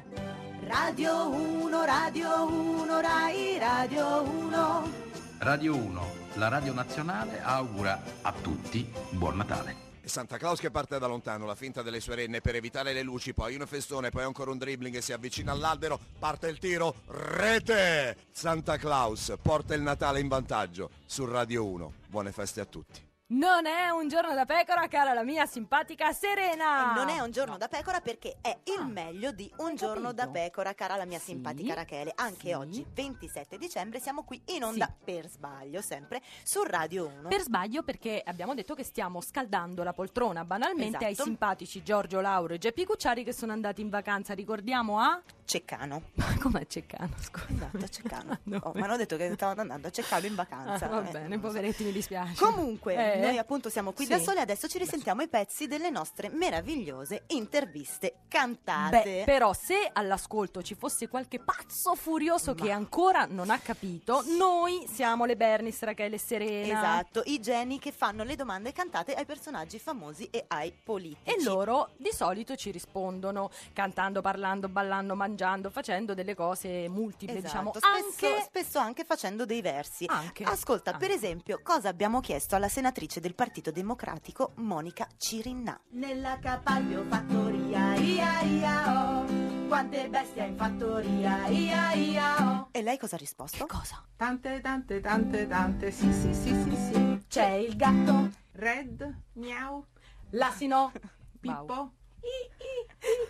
Radio 0.68 1.30
1, 1.30 1.86
Radio 1.86 2.46
1, 2.46 3.00
Rai 3.00 3.58
Radio 3.58 4.22
1. 4.24 4.92
Radio 5.38 5.76
1, 5.76 6.17
la 6.38 6.50
radio 6.50 6.72
nazionale, 6.72 7.42
augura 7.42 8.00
a 8.22 8.32
tutti 8.32 8.88
buon 9.10 9.38
Natale. 9.38 9.86
Santa 10.04 10.38
Claus 10.38 10.60
che 10.60 10.72
parte 10.72 10.98
da 11.00 11.08
lontano, 11.08 11.46
la 11.46 11.56
finta 11.56 11.82
delle 11.82 12.00
sue 12.00 12.16
renne 12.16 12.40
per 12.40 12.56
evitare 12.56 12.94
le 12.94 13.02
luci, 13.02 13.34
poi 13.34 13.56
un 13.56 13.66
festone, 13.68 14.10
poi 14.10 14.24
ancora 14.24 14.52
un 14.52 14.58
dribbling 14.58 14.94
che 14.94 15.02
si 15.02 15.12
avvicina 15.12 15.52
all'albero, 15.52 16.00
parte 16.18 16.48
il 16.48 16.60
tiro, 16.60 16.96
rete! 17.08 18.16
Santa 18.32 18.78
Claus 18.78 19.34
porta 19.42 19.74
il 19.74 19.82
Natale 19.82 20.22
in 20.22 20.28
vantaggio 20.28 20.92
su 21.06 21.26
Radio 21.26 21.66
1. 21.66 21.94
Buone 22.08 22.32
feste 22.32 22.62
a 22.62 22.66
tutti. 22.66 23.07
Non 23.30 23.66
è 23.66 23.90
un 23.90 24.08
giorno 24.08 24.34
da 24.34 24.46
pecora, 24.46 24.88
cara 24.88 25.12
la 25.12 25.24
mia 25.24 25.46
simpatica 25.46 26.14
Serena. 26.14 26.94
E 26.94 26.96
non 26.96 27.10
è 27.10 27.20
un 27.20 27.30
giorno 27.30 27.58
da 27.58 27.68
pecora 27.68 28.00
perché 28.00 28.38
è 28.40 28.58
il 28.64 28.86
meglio 28.86 29.32
di 29.34 29.52
un 29.58 29.76
giorno 29.76 30.14
da 30.14 30.24
capito? 30.24 30.44
pecora, 30.46 30.74
cara 30.74 30.96
la 30.96 31.04
mia 31.04 31.20
Sì, 31.20 31.32
simpatica 31.32 31.74
Rachele. 31.74 32.14
Anche 32.16 32.48
sì. 32.48 32.54
oggi, 32.54 32.86
27 32.90 33.58
dicembre, 33.58 34.00
siamo 34.00 34.24
qui 34.24 34.42
in 34.46 34.64
onda 34.64 34.86
Sì. 34.86 34.94
per 35.04 35.28
sbaglio, 35.28 35.82
sempre 35.82 36.22
su 36.44 36.64
Radio 36.64 37.08
1. 37.08 37.28
Per 37.28 37.42
sbaglio 37.42 37.84
perché 37.84 38.22
abbiamo 38.26 38.54
detto 38.54 38.74
che 38.76 38.84
stiamo 38.86 39.20
scaldando 39.20 39.84
la 39.84 39.92
poltrona 39.92 40.46
banalmente 40.46 41.04
ai 41.04 41.12
Esatto. 41.12 41.28
simpatici 41.28 41.84
Giorgio 41.84 42.22
Lauro 42.22 42.54
e 42.54 42.58
Geppi 42.60 42.86
Cucciari 42.86 43.26
che 43.26 43.34
sono 43.34 43.52
andati 43.52 43.82
in 43.82 43.90
vacanza, 43.90 44.34
ricordiamo 44.34 45.00
a... 45.02 45.22
Ceccano. 45.48 46.02
Com'è 46.42 46.68
Ceccano, 46.68 47.14
scusa? 47.22 47.48
Esatto, 47.72 47.78
a 47.78 47.88
Ceccano. 47.88 48.40
Oh, 48.68 48.72
mi 48.76 48.82
hanno 48.82 48.98
detto 48.98 49.16
che 49.16 49.32
stavano 49.34 49.62
andando 49.62 49.88
a 49.88 49.92
Ceccano 49.92 50.26
in 50.26 50.36
vacanza. 50.36 50.86
Ah, 50.88 50.90
va 51.02 51.08
eh, 51.08 51.12
bene, 51.12 51.28
non 51.30 51.40
so. 51.40 51.48
poveretti, 51.48 51.84
mi 51.86 51.92
dispiace. 51.94 52.44
Comunque, 52.44 53.14
Eh? 53.14 53.20
noi 53.22 53.38
appunto 53.38 53.70
siamo 53.70 53.94
qui 53.94 54.06
da 54.08 54.18
Sì. 54.18 54.26
sole, 54.26 54.42
adesso 54.42 54.68
ci 54.68 54.78
risentiamo 54.78 55.22
i 55.22 55.30
pezzi 55.30 55.68
delle 55.68 55.90
nostre 55.90 56.28
meravigliose 56.30 57.24
interviste 57.28 58.16
cantate. 58.28 59.02
Beh, 59.04 59.24
però 59.26 59.54
se 59.54 59.90
all'ascolto 59.94 60.62
ci 60.62 60.76
fosse 60.76 61.08
qualche 61.08 61.40
pazzo 61.40 61.96
furioso 61.96 62.54
che 62.54 62.70
ancora 62.72 63.26
non 63.26 63.50
ha 63.50 63.60
capito, 63.60 64.24
noi 64.38 64.86
siamo 64.92 65.24
le 65.24 65.38
Bernis, 65.38 65.82
Rachele 65.82 66.16
e 66.16 66.20
Serena. 66.20 66.78
Esatto, 66.78 67.22
i 67.26 67.40
geni 67.40 67.80
che 67.80 67.94
fanno 67.94 68.24
le 68.24 68.36
domande 68.36 68.74
cantate 68.74 69.14
ai 69.14 69.26
personaggi 69.26 69.80
famosi 69.80 70.28
e 70.30 70.44
ai 70.48 70.74
politici. 70.84 71.38
E 71.38 71.42
loro 71.44 71.92
di 71.96 72.12
solito 72.12 72.56
ci 72.58 72.70
rispondono 72.72 73.50
cantando, 73.72 74.20
parlando, 74.20 74.68
ballando, 74.68 75.16
mangiando, 75.16 75.36
facendo 75.70 76.14
delle 76.14 76.36
cose 76.36 76.88
multiple, 76.90 77.42
diciamo. 77.42 77.74
Esatto, 77.74 77.86
spesso 77.86 78.26
Anche 78.26 78.42
spesso 78.44 78.80
anche 78.80 79.04
facendo 79.04 79.46
dei 79.46 79.62
versi. 79.62 80.06
Anche. 80.08 80.44
Ascolta, 80.44 80.94
per 80.94 81.12
Anche. 81.12 81.14
esempio, 81.14 81.60
cosa 81.62 81.90
abbiamo 81.90 82.20
chiesto 82.20 82.56
alla 82.56 82.70
senatrice 82.70 83.20
del 83.20 83.36
Partito 83.36 83.72
Democratico, 83.72 84.52
Monica 84.56 85.08
Cirinnà. 85.18 85.80
Nella 85.90 86.40
Capaglio 86.40 87.04
fattoria, 87.04 87.96
ia 87.96 88.42
ia 88.42 89.22
oh. 89.22 89.26
Quante 89.68 90.08
bestie 90.10 90.46
in 90.46 90.56
fattoria, 90.58 91.48
ia 91.48 91.94
ia 91.94 92.36
oh. 92.40 92.68
E 92.72 92.82
lei 92.82 92.98
cosa 92.98 93.16
ha 93.16 93.20
risposto? 93.20 93.66
cosa? 93.66 94.04
Tante, 94.16 94.60
tante, 94.62 95.00
tante, 95.02 95.48
tante, 95.48 95.92
sì, 95.92 96.12
sì, 96.12 96.34
sì, 96.34 96.54
sì, 96.54 96.76
sì. 96.76 97.26
C'è 97.28 97.50
il 97.52 97.76
gatto, 97.76 98.30
Red, 98.54 99.22
miau, 99.34 99.86
l'asino, 100.32 100.92
Pippo, 101.40 101.92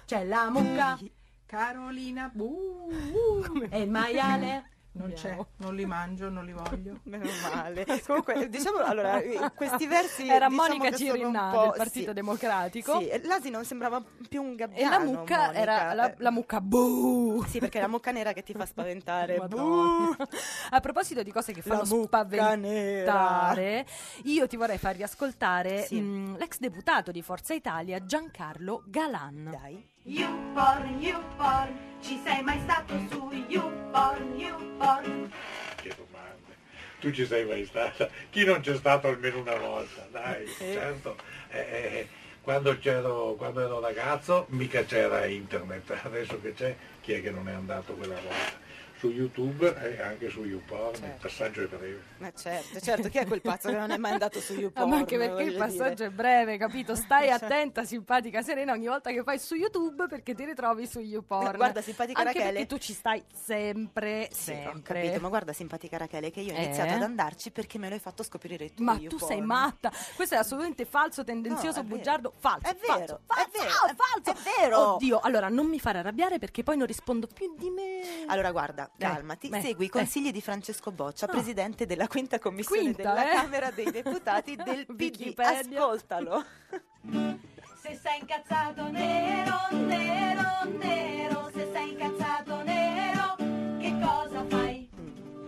c'è 0.06 0.24
la 0.24 0.50
mucca 0.50 0.98
Carolina, 1.48 2.30
buh, 2.32 2.90
e 3.72 3.82
il 3.82 3.90
maiale. 3.90 4.72
Non 4.98 5.14
c'è, 5.14 5.38
non 5.58 5.76
li 5.76 5.86
mangio, 5.86 6.28
non 6.28 6.44
li 6.44 6.52
voglio. 6.54 7.02
Meno 7.06 7.26
male. 7.54 7.86
Comunque, 8.04 8.50
diciamo, 8.50 8.80
allora, 8.80 9.22
questi 9.54 9.86
versi... 9.86 10.28
Era 10.28 10.48
diciamo 10.48 10.68
Monica 10.76 10.90
po'- 11.52 11.62
del 11.62 11.74
Partito 11.78 12.08
sì. 12.08 12.14
Democratico. 12.14 12.98
Sì, 13.00 13.08
e 13.08 13.22
l'asino 13.24 13.64
sembrava 13.64 14.04
più 14.28 14.42
un 14.42 14.54
E 14.54 14.56
gabbiano. 14.56 14.90
la 14.90 15.04
mucca 15.04 15.38
Monica. 15.38 15.54
era 15.54 15.94
la, 15.94 16.12
Eh, 16.12 16.16
la 16.18 16.32
mucca 16.32 16.60
buh. 16.62 17.46
Sì, 17.48 17.60
perché 17.60 17.78
è 17.78 17.82
la 17.82 17.88
mucca 17.88 18.10
nera 18.10 18.34
che 18.34 18.42
ti 18.42 18.54
fa 18.54 18.66
spaventare. 18.66 19.38
Buh. 19.48 20.16
A 20.72 20.80
proposito 20.80 21.22
di 21.22 21.32
cose 21.32 21.54
che 21.54 21.62
La 21.64 21.76
fanno 21.76 22.04
spaventare, 22.04 23.86
io 24.24 24.48
ti 24.48 24.56
vorrei 24.58 24.80
far 24.80 24.96
riascoltare 24.96 25.84
Sì. 25.84 26.02
mm, 26.02 26.36
l'ex 26.38 26.58
deputato 26.58 27.12
di 27.12 27.22
Forza 27.22 27.54
Italia 27.54 28.04
Giancarlo 28.04 28.82
Galan. 28.88 29.50
Dai. 29.62 29.96
YouPorn, 30.08 31.02
YouPorn, 31.02 31.78
ci 32.02 32.18
sei 32.24 32.42
mai 32.42 32.58
stato 32.62 32.98
su 33.10 33.30
YouPorn, 33.50 34.40
YouPorn? 34.40 35.32
Che 35.76 35.94
domande. 35.98 36.56
Tu 37.02 37.12
ci 37.12 37.26
sei 37.26 37.46
mai 37.46 37.66
stata? 37.66 38.10
Chi 38.30 38.46
non 38.46 38.62
c'è 38.62 38.78
stato 38.78 39.10
almeno 39.10 39.40
una 39.40 39.58
volta? 39.58 40.08
Dai, 40.10 40.48
certo. 40.58 41.18
Eh, 41.50 41.60
eh, 41.60 42.08
quando, 42.42 42.78
c'ero, 42.80 43.36
quando 43.38 43.60
ero 43.60 43.82
ragazzo 43.82 44.46
mica 44.52 44.86
c'era 44.86 45.26
internet, 45.26 46.00
adesso 46.04 46.40
che 46.40 46.54
c'è, 46.54 46.74
chi 47.02 47.12
è 47.12 47.22
che 47.22 47.32
non 47.32 47.50
è 47.50 47.54
andato 47.54 47.94
quella 47.94 48.16
volta? 48.16 48.66
Su 49.00 49.10
YouTube 49.12 49.76
e 49.80 50.02
anche 50.02 50.28
su 50.30 50.44
YouPorn, 50.44 51.04
il 51.04 51.18
passaggio 51.22 51.62
è 51.62 51.68
breve. 51.68 52.02
Ma 52.18 52.32
certo, 52.34 52.80
certo, 52.80 53.10
chi 53.10 53.20
è 53.20 53.28
quel 53.28 53.42
pazzo 53.42 53.70
che 53.70 53.76
non 53.78 53.92
è 53.92 53.98
mai 53.98 54.14
andato 54.14 54.40
su 54.40 54.54
Ah, 54.58 54.60
YouPorn? 54.60 54.90
ma 54.90 54.96
anche 54.96 55.18
perché 55.20 55.44
il 55.44 55.56
passaggio 55.56 55.94
dire. 55.94 56.06
è 56.08 56.10
breve, 56.10 56.58
capito? 56.58 56.96
Stai 56.96 57.30
attenta, 57.32 57.84
simpatica 57.84 58.42
Serena, 58.42 58.72
ogni 58.74 58.88
volta 58.88 59.12
che 59.12 59.22
fai 59.22 59.38
su 59.38 59.54
YouTube 59.54 60.08
perché 60.08 60.34
ti 60.34 60.46
ritrovi 60.46 60.88
su 60.88 61.00
YouPorn. 61.00 61.56
Guarda, 61.58 61.82
simpatica 61.84 62.20
Anche 62.22 62.34
Rachele. 62.40 62.52
perché 62.54 62.66
tu 62.68 62.78
ci 62.80 62.94
stai 62.94 63.24
sempre, 63.32 64.30
Sì, 64.32 64.52
ho 64.52 64.72
sempre. 64.72 65.02
capito, 65.02 65.20
ma 65.22 65.28
guarda 65.30 65.54
simpatica 65.54 65.98
Rachele 65.98 66.32
che 66.32 66.40
io 66.42 66.54
ho 66.54 66.58
Eh? 66.58 66.64
iniziato 66.64 66.94
ad 66.96 67.04
andarci 67.04 67.52
perché 67.52 67.78
me 67.78 67.90
l'hai 67.90 68.00
fatto 68.00 68.24
scoprire 68.24 68.74
tu. 68.74 68.82
Ma 68.84 68.98
io 68.98 69.10
tu 69.10 69.20
sei 69.20 69.42
matta, 69.42 69.92
questo 70.16 70.34
è 70.34 70.38
assolutamente 70.40 70.86
falso, 70.86 71.24
tendenzioso, 71.24 71.78
No, 71.82 71.84
è 71.84 71.88
vero. 71.88 71.98
bugiardo, 71.98 72.34
falso. 72.40 72.68
È 72.68 72.76
vero, 72.76 72.96
falso, 72.98 73.20
è 73.28 73.48
vero, 73.52 73.70
falso, 73.70 73.96
falso. 74.24 74.32
è 74.32 74.60
vero. 74.60 74.94
Oddio, 74.96 75.20
allora 75.20 75.50
non 75.50 75.68
mi 75.68 75.80
fare 75.80 76.00
arrabbiare 76.00 76.40
perché 76.40 76.64
poi 76.64 76.78
non 76.78 76.88
rispondo 76.88 77.28
più 77.28 77.54
di 77.56 77.70
me. 77.70 78.26
Allora 78.26 78.52
guarda, 78.52 78.87
Dai, 78.96 79.14
calmati, 79.14 79.50
beh, 79.50 79.62
segui 79.62 79.86
i 79.86 79.88
eh. 79.88 79.92
consigli 79.92 80.32
di 80.32 80.42
Francesco 80.42 80.92
Boccia, 80.92 81.26
Ah. 81.26 81.30
presidente 81.30 81.86
della 81.86 82.08
quinta 82.08 82.40
commissione 82.40 82.82
Quinta, 82.82 83.14
della 83.14 83.32
eh? 83.32 83.36
Camera 83.36 83.72
dei 83.72 83.92
Deputati 83.92 84.56
del 84.64 84.86
PD. 84.86 85.34
Ascoltalo. 85.38 86.44
Se 87.82 88.00
sei 88.02 88.20
incazzato 88.20 88.90
nero, 88.92 89.56
nero, 89.72 90.78
nero, 90.78 91.50
se 91.54 91.70
sei 91.72 91.92
incazzato 91.92 92.62
nero, 92.64 93.36
che 93.80 93.98
cosa 94.02 94.46
fai? 94.50 94.90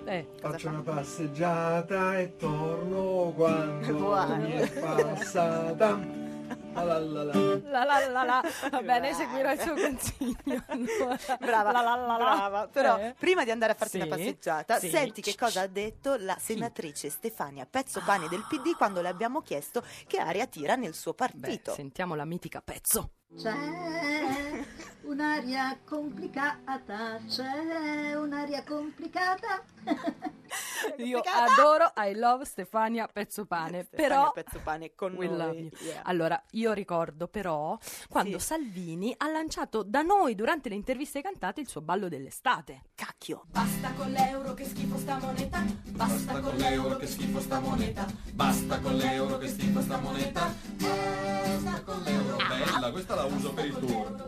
Eh, 0.05 0.27
Faccio 0.39 0.69
una 0.69 0.81
passeggiata 0.81 2.17
e 2.17 2.35
torno 2.37 3.33
quando 3.35 4.15
mi 4.37 4.51
è 4.53 4.69
passata. 4.79 5.99
Ah, 6.73 6.83
la, 6.83 6.99
la, 6.99 7.23
la. 7.23 7.33
La 7.69 7.83
la 7.83 8.07
la 8.09 8.23
la, 8.23 8.43
va 8.71 8.81
bene, 8.81 9.13
seguirò 9.13 9.51
il 9.51 9.59
suo 9.59 9.73
consiglio. 9.73 10.63
allora. 10.67 11.17
Brava, 11.39 11.71
La 11.71 11.81
la 11.81 11.95
la 11.95 12.05
la. 12.05 12.15
brava. 12.17 12.67
Però 12.67 12.97
Eh. 12.97 13.15
prima 13.17 13.43
di 13.43 13.51
andare 13.51 13.73
a 13.73 13.75
farti 13.75 13.99
Sì, 13.99 14.05
una 14.05 14.15
passeggiata, 14.15 14.79
sì. 14.79 14.89
senti 14.89 15.21
che 15.21 15.35
cosa 15.35 15.61
ha 15.61 15.67
detto 15.67 16.15
la 16.17 16.37
senatrice 16.39 17.09
Stefania 17.09 17.65
Pezzopani 17.69 18.27
del 18.27 18.45
PD 18.47 18.75
quando 18.75 19.01
le 19.01 19.09
abbiamo 19.09 19.41
chiesto 19.41 19.83
che 20.07 20.17
aria 20.19 20.45
tira 20.47 20.75
nel 20.75 20.93
suo 20.95 21.11
Beh, 21.11 21.17
partito. 21.17 21.73
sentiamo 21.73 22.15
la 22.15 22.25
mitica 22.25 22.61
pezzo. 22.61 23.11
C'è 23.37 24.65
un'aria 25.03 25.77
complicata, 25.85 27.19
c'è 27.27 28.15
un'aria 28.15 28.63
complicata. 28.63 29.63
Io 30.97 31.19
adoro 31.19 31.93
I 31.97 32.15
love 32.15 32.43
Stefania 32.43 33.07
Pezzopane, 33.07 33.83
Stefania 33.83 34.07
però 34.07 34.31
Pezzopane 34.31 34.95
con 34.95 35.13
noi. 35.13 35.71
Yeah. 35.79 36.01
Allora, 36.03 36.41
io 36.51 36.73
ricordo 36.73 37.27
però 37.27 37.77
quando 38.09 38.39
Sì. 38.39 38.45
Salvini 38.45 39.13
ha 39.15 39.29
lanciato 39.29 39.83
da 39.83 40.01
noi 40.01 40.33
durante 40.35 40.69
le 40.69 40.75
interviste 40.75 41.21
cantate 41.21 41.61
il 41.61 41.67
suo 41.67 41.81
ballo 41.81 42.09
dell'estate. 42.09 42.85
Cacchio. 42.95 43.45
Basta 43.47 43.91
con 43.93 44.11
l'euro, 44.11 44.53
che 44.55 44.65
schifo 44.65 44.97
sta 44.97 45.19
moneta. 45.19 45.63
Basta 45.89 46.39
con 46.39 46.55
l'euro, 46.55 46.97
che 46.97 47.07
schifo 47.07 47.39
sta 47.39 47.59
moneta. 47.59 48.07
Basta 48.33 48.79
con 48.79 48.95
l'euro, 48.95 49.37
che 49.37 49.47
schifo 49.47 49.81
sta 49.81 49.97
moneta. 49.97 50.53
Basta 50.77 51.83
con 51.83 52.01
l'euro, 52.01 52.37
Bella, 52.47 52.91
questa 52.91 53.15
la 53.19 53.25
uso 53.25 53.51
per 53.51 53.65
il 53.65 53.73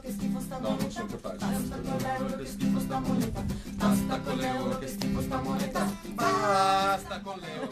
che 0.01 0.11
sta 0.41 0.57
No, 0.59 0.75
non 0.75 0.91
sono 0.91 1.07
capace. 1.07 1.37
Basta 1.37 1.75
con 1.77 1.97
l'euro, 1.97 2.35
che 2.35 2.45
schifo 2.45 2.79
sta 2.79 2.99
moneta. 2.99 3.45
Basta 3.75 4.19
con 4.19 4.37
l'euro, 4.37 4.79
che 4.79 4.87
schifo 4.87 5.21
sta 5.21 5.41
moneta. 5.41 5.93
Basta 6.13 7.21
con 7.21 7.39
l'euro. 7.39 7.67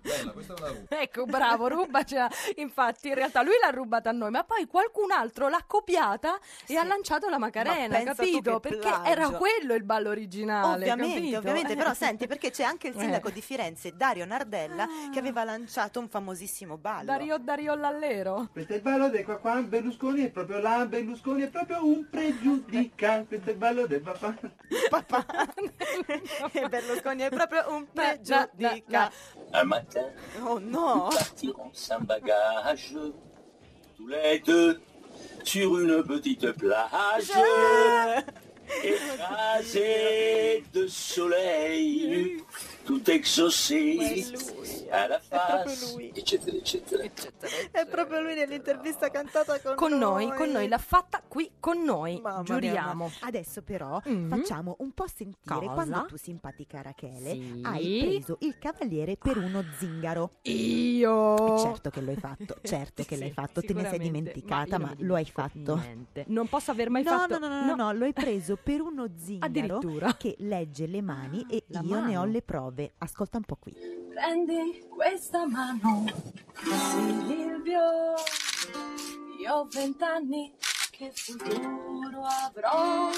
Bella, 0.00 0.30
questa 0.32 0.54
la 0.58 0.70
uso. 0.70 0.86
Ecco, 1.14 1.26
bravo, 1.26 1.68
rubacela. 1.68 2.28
Infatti, 2.56 3.06
in 3.06 3.14
realtà 3.14 3.42
lui 3.42 3.54
l'ha 3.62 3.70
rubata 3.70 4.10
a 4.10 4.12
noi, 4.12 4.30
ma 4.30 4.42
poi 4.42 4.66
qualcun 4.66 5.12
altro 5.12 5.48
l'ha 5.48 5.62
copiata 5.64 6.40
e 6.66 6.76
ha 6.76 6.82
lanciato 6.82 7.28
la 7.28 7.38
Macarena, 7.38 7.98
Ma 7.98 8.04
capito? 8.04 8.58
Perché 8.58 8.78
plagio. 8.78 9.04
era 9.04 9.30
quello 9.30 9.74
il 9.74 9.84
ballo 9.84 10.08
originale. 10.10 10.74
Ovviamente, 10.74 11.14
capito? 11.20 11.38
ovviamente, 11.38 11.72
Eh. 11.72 11.76
però 11.76 11.94
senti 11.94 12.26
perché 12.26 12.50
c'è 12.50 12.64
anche 12.64 12.88
il 12.88 12.98
sindaco 12.98 13.28
Eh. 13.28 13.32
di 13.32 13.40
Firenze, 13.42 13.92
Dario 13.94 14.24
Nardella, 14.24 14.88
che 15.12 15.20
aveva 15.20 15.44
lanciato 15.44 16.00
un 16.00 16.08
famosissimo 16.08 16.76
ballo. 16.78 17.04
Dario 17.04 17.38
Dario 17.38 17.76
Lallero. 17.76 18.48
Questo 18.50 18.72
è 18.72 18.76
il 18.76 18.82
ballo 18.82 19.08
del 19.08 19.24
qua 19.24 19.36
qua, 19.36 19.62
Berlusconi 19.62 20.24
è 20.24 20.30
proprio 20.30 20.58
là, 20.58 20.84
Berlusconi 20.84 21.42
è 21.42 21.48
proprio 21.48 21.86
un 21.86 22.08
pregiudica. 22.10 23.24
Questo 23.28 23.50
è 23.50 23.52
il 23.52 23.58
ballo 23.58 23.86
del 23.86 24.00
papà. 24.00 24.34
E 26.52 26.66
Berlusconi 26.68 27.22
è 27.22 27.28
proprio 27.28 27.72
un 27.72 27.86
pregiudica. 27.92 29.10
Un 29.52 29.68
matin, 29.68 30.12
Oh 30.42 30.58
no! 30.58 31.03
Nous 31.04 31.10
partirons 31.10 31.70
sans 31.72 32.00
bagage, 32.00 32.96
tous 33.96 34.06
les 34.06 34.38
deux, 34.40 34.80
sur 35.44 35.78
une 35.78 36.02
petite 36.02 36.50
plage, 36.52 37.30
écrasée 38.82 40.64
de 40.72 40.86
soleil, 40.86 42.38
tout 42.84 43.08
exaucé 43.08 43.98
à 44.90 45.08
la 45.08 45.18
face, 45.18 45.96
eccetera, 46.14 46.56
eccetera. 46.56 47.02
È 47.70 47.86
proprio 47.86 48.20
lui 48.20 48.34
nell'intervista 48.34 49.10
cantata 49.10 49.58
con, 49.60 49.74
Con 49.74 49.98
noi, 49.98 50.28
con 50.34 50.50
noi, 50.50 50.68
l'ha 50.68 50.78
fatta 50.78 51.22
qui 51.26 51.50
con 51.58 51.82
noi, 51.82 52.20
Mamma 52.20 52.36
mia, 52.36 52.44
giuriamo. 52.44 53.04
ma- 53.06 53.26
Adesso 53.26 53.62
però 53.62 54.00
Mhm. 54.04 54.28
facciamo 54.28 54.76
un 54.80 54.92
po' 54.92 55.06
sentire 55.12 55.66
Cosa? 55.66 55.72
quando 55.72 56.04
tu, 56.06 56.16
simpatica 56.16 56.82
Rachele, 56.82 57.30
Sì. 57.32 57.60
hai 57.62 57.98
preso 58.04 58.36
il 58.40 58.58
cavaliere 58.58 59.16
per 59.16 59.38
uno 59.38 59.64
zingaro. 59.78 60.30
Io. 60.42 61.58
Certo 61.58 61.90
che 61.90 62.00
lo 62.00 62.10
hai 62.10 62.16
fatto, 62.16 62.56
certo 62.62 63.02
che 63.04 63.14
Sì, 63.16 63.20
l'hai 63.20 63.32
fatto, 63.32 63.60
te 63.62 63.72
ne 63.72 63.88
sei 63.88 63.98
dimenticata, 63.98 64.78
ma, 64.78 64.92
mi 64.96 65.04
lo 65.04 65.14
hai 65.14 65.24
fatto. 65.24 65.76
niente. 65.76 66.24
Non 66.28 66.48
posso 66.48 66.70
aver 66.70 66.90
mai 66.90 67.02
no, 67.02 67.10
fatto 67.10 67.38
No, 67.38 67.48
no, 67.48 67.60
no, 67.60 67.64
no, 67.66 67.74
no, 67.74 67.92
lo 67.92 68.04
hai 68.04 68.12
preso 68.12 68.56
per 68.62 68.80
uno 68.80 69.06
zingaro 69.16 69.46
Addirittura. 69.46 70.14
che 70.16 70.34
legge 70.38 70.86
le 70.86 71.00
mani 71.02 71.46
e 71.48 71.64
la 71.68 71.80
io 71.80 72.00
ne 72.00 72.16
ho 72.16 72.20
mano. 72.20 72.30
le 72.32 72.42
prove. 72.42 72.73
Ascolta 72.98 73.36
un 73.36 73.44
po' 73.44 73.56
qui. 73.56 73.72
Prendi 73.72 74.84
questa 74.88 75.46
mano, 75.46 76.04
Silvio. 76.54 78.14
Io 79.40 79.54
ho 79.54 79.68
vent'anni, 79.70 80.52
che 80.90 81.10
futuro 81.12 82.24
avrò. 82.24 83.10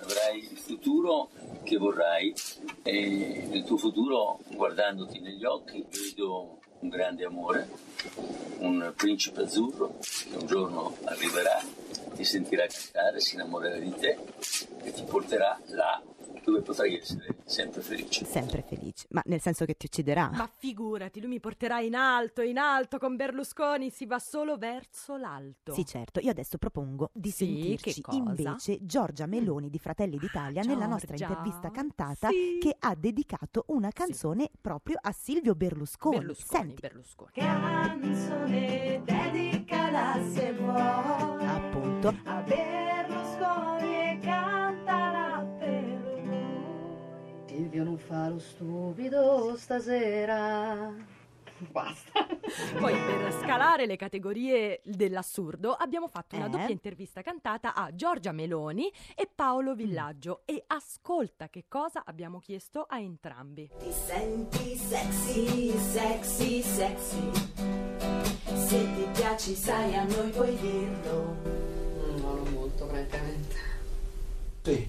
Avrai 0.00 0.38
il 0.50 0.58
futuro 0.58 1.30
che 1.64 1.76
vorrai 1.78 2.34
e 2.82 3.46
nel 3.48 3.64
tuo 3.64 3.76
futuro, 3.76 4.38
guardandoti 4.52 5.20
negli 5.20 5.44
occhi, 5.44 5.84
vedo 5.88 6.58
un 6.80 6.88
grande 6.88 7.24
amore, 7.24 7.68
un 8.58 8.92
principe 8.96 9.42
azzurro 9.42 9.98
che 10.00 10.36
un 10.36 10.46
giorno 10.46 10.96
arriverà, 11.04 11.60
ti 12.14 12.24
sentirà 12.24 12.66
cantare, 12.66 13.20
si 13.20 13.34
innamorerà 13.34 13.78
di 13.78 13.94
te 13.94 14.18
e 14.82 14.92
ti 14.92 15.02
porterà 15.04 15.58
là 15.66 16.02
dove 16.44 16.60
potrai 16.62 16.96
essere 16.96 17.36
sempre 17.44 17.80
felice. 17.82 18.24
Sempre 18.24 18.62
felice, 18.66 19.06
ma 19.10 19.22
nel 19.26 19.40
senso 19.40 19.64
che 19.64 19.74
ti 19.74 19.86
ucciderà. 19.86 20.30
Ma 20.32 20.48
figurati, 20.54 21.20
lui 21.20 21.28
mi 21.30 21.40
porterà 21.40 21.80
in 21.80 21.94
alto, 21.94 22.42
in 22.42 22.58
alto 22.58 22.98
con 22.98 23.16
Berlusconi, 23.16 23.90
si 23.90 24.06
va 24.06 24.18
solo 24.18 24.56
verso 24.56 25.16
l'alto. 25.16 25.72
Sì, 25.74 25.84
certo. 25.86 26.20
Io 26.20 26.30
adesso 26.30 26.58
propongo 26.58 27.10
di 27.12 27.30
Sì, 27.30 27.44
sentirci 27.46 28.02
che 28.02 28.14
invece 28.16 28.78
Giorgia 28.84 29.26
Meloni 29.26 29.70
di 29.70 29.78
Fratelli 29.78 30.18
d'Italia 30.18 30.62
nella 30.62 30.86
nostra 30.86 31.14
Giorgia. 31.14 31.28
intervista 31.34 31.70
cantata 31.70 32.28
Sì. 32.28 32.58
che 32.60 32.76
ha 32.78 32.94
dedicato 32.94 33.64
una 33.68 33.90
canzone 33.90 34.50
proprio 34.60 34.98
a 35.00 35.12
Silvio 35.12 35.54
Berlusconi. 35.54 36.18
Berlusconi, 36.18 36.60
Senti, 36.64 36.80
Berlusconi. 36.80 37.30
Canzone 37.34 39.02
dedicala 39.04 40.20
se 40.32 40.52
vuoi 40.54 41.44
appunto. 41.46 42.08
a 42.24 42.40
Berlusconi 42.42 43.01
Silvio 47.72 47.84
non 47.84 47.96
fa 47.96 48.28
lo 48.28 48.38
stupido 48.38 49.56
stasera. 49.56 50.92
Basta. 51.70 52.26
Poi 52.78 52.92
per 52.92 53.32
scalare 53.40 53.86
le 53.86 53.96
categorie 53.96 54.82
dell'assurdo 54.84 55.72
abbiamo 55.72 56.06
fatto 56.06 56.36
una 56.36 56.46
Eh? 56.46 56.50
doppia 56.50 56.68
intervista 56.68 57.22
cantata 57.22 57.72
a 57.74 57.94
Giorgia 57.94 58.32
Meloni 58.32 58.92
e 59.16 59.26
Paolo 59.34 59.74
Villaggio 59.74 60.42
e 60.44 60.62
ascolta 60.66 61.48
che 61.48 61.64
cosa 61.66 62.02
abbiamo 62.04 62.40
chiesto 62.40 62.84
a 62.86 62.98
entrambi. 63.00 63.70
Ti 63.78 63.90
senti 63.90 64.76
sexy, 64.76 65.70
sexy, 65.78 66.60
sexy. 66.60 67.30
Se 68.52 68.94
ti 68.96 69.06
piaci, 69.14 69.54
sai, 69.54 69.94
a 69.96 70.04
noi 70.04 70.28
puoi 70.30 70.54
dirlo. 70.56 71.36
No, 72.20 72.34
non 72.34 72.52
molto, 72.52 72.86
francamente. 72.86 73.56
Sì, 74.62 74.88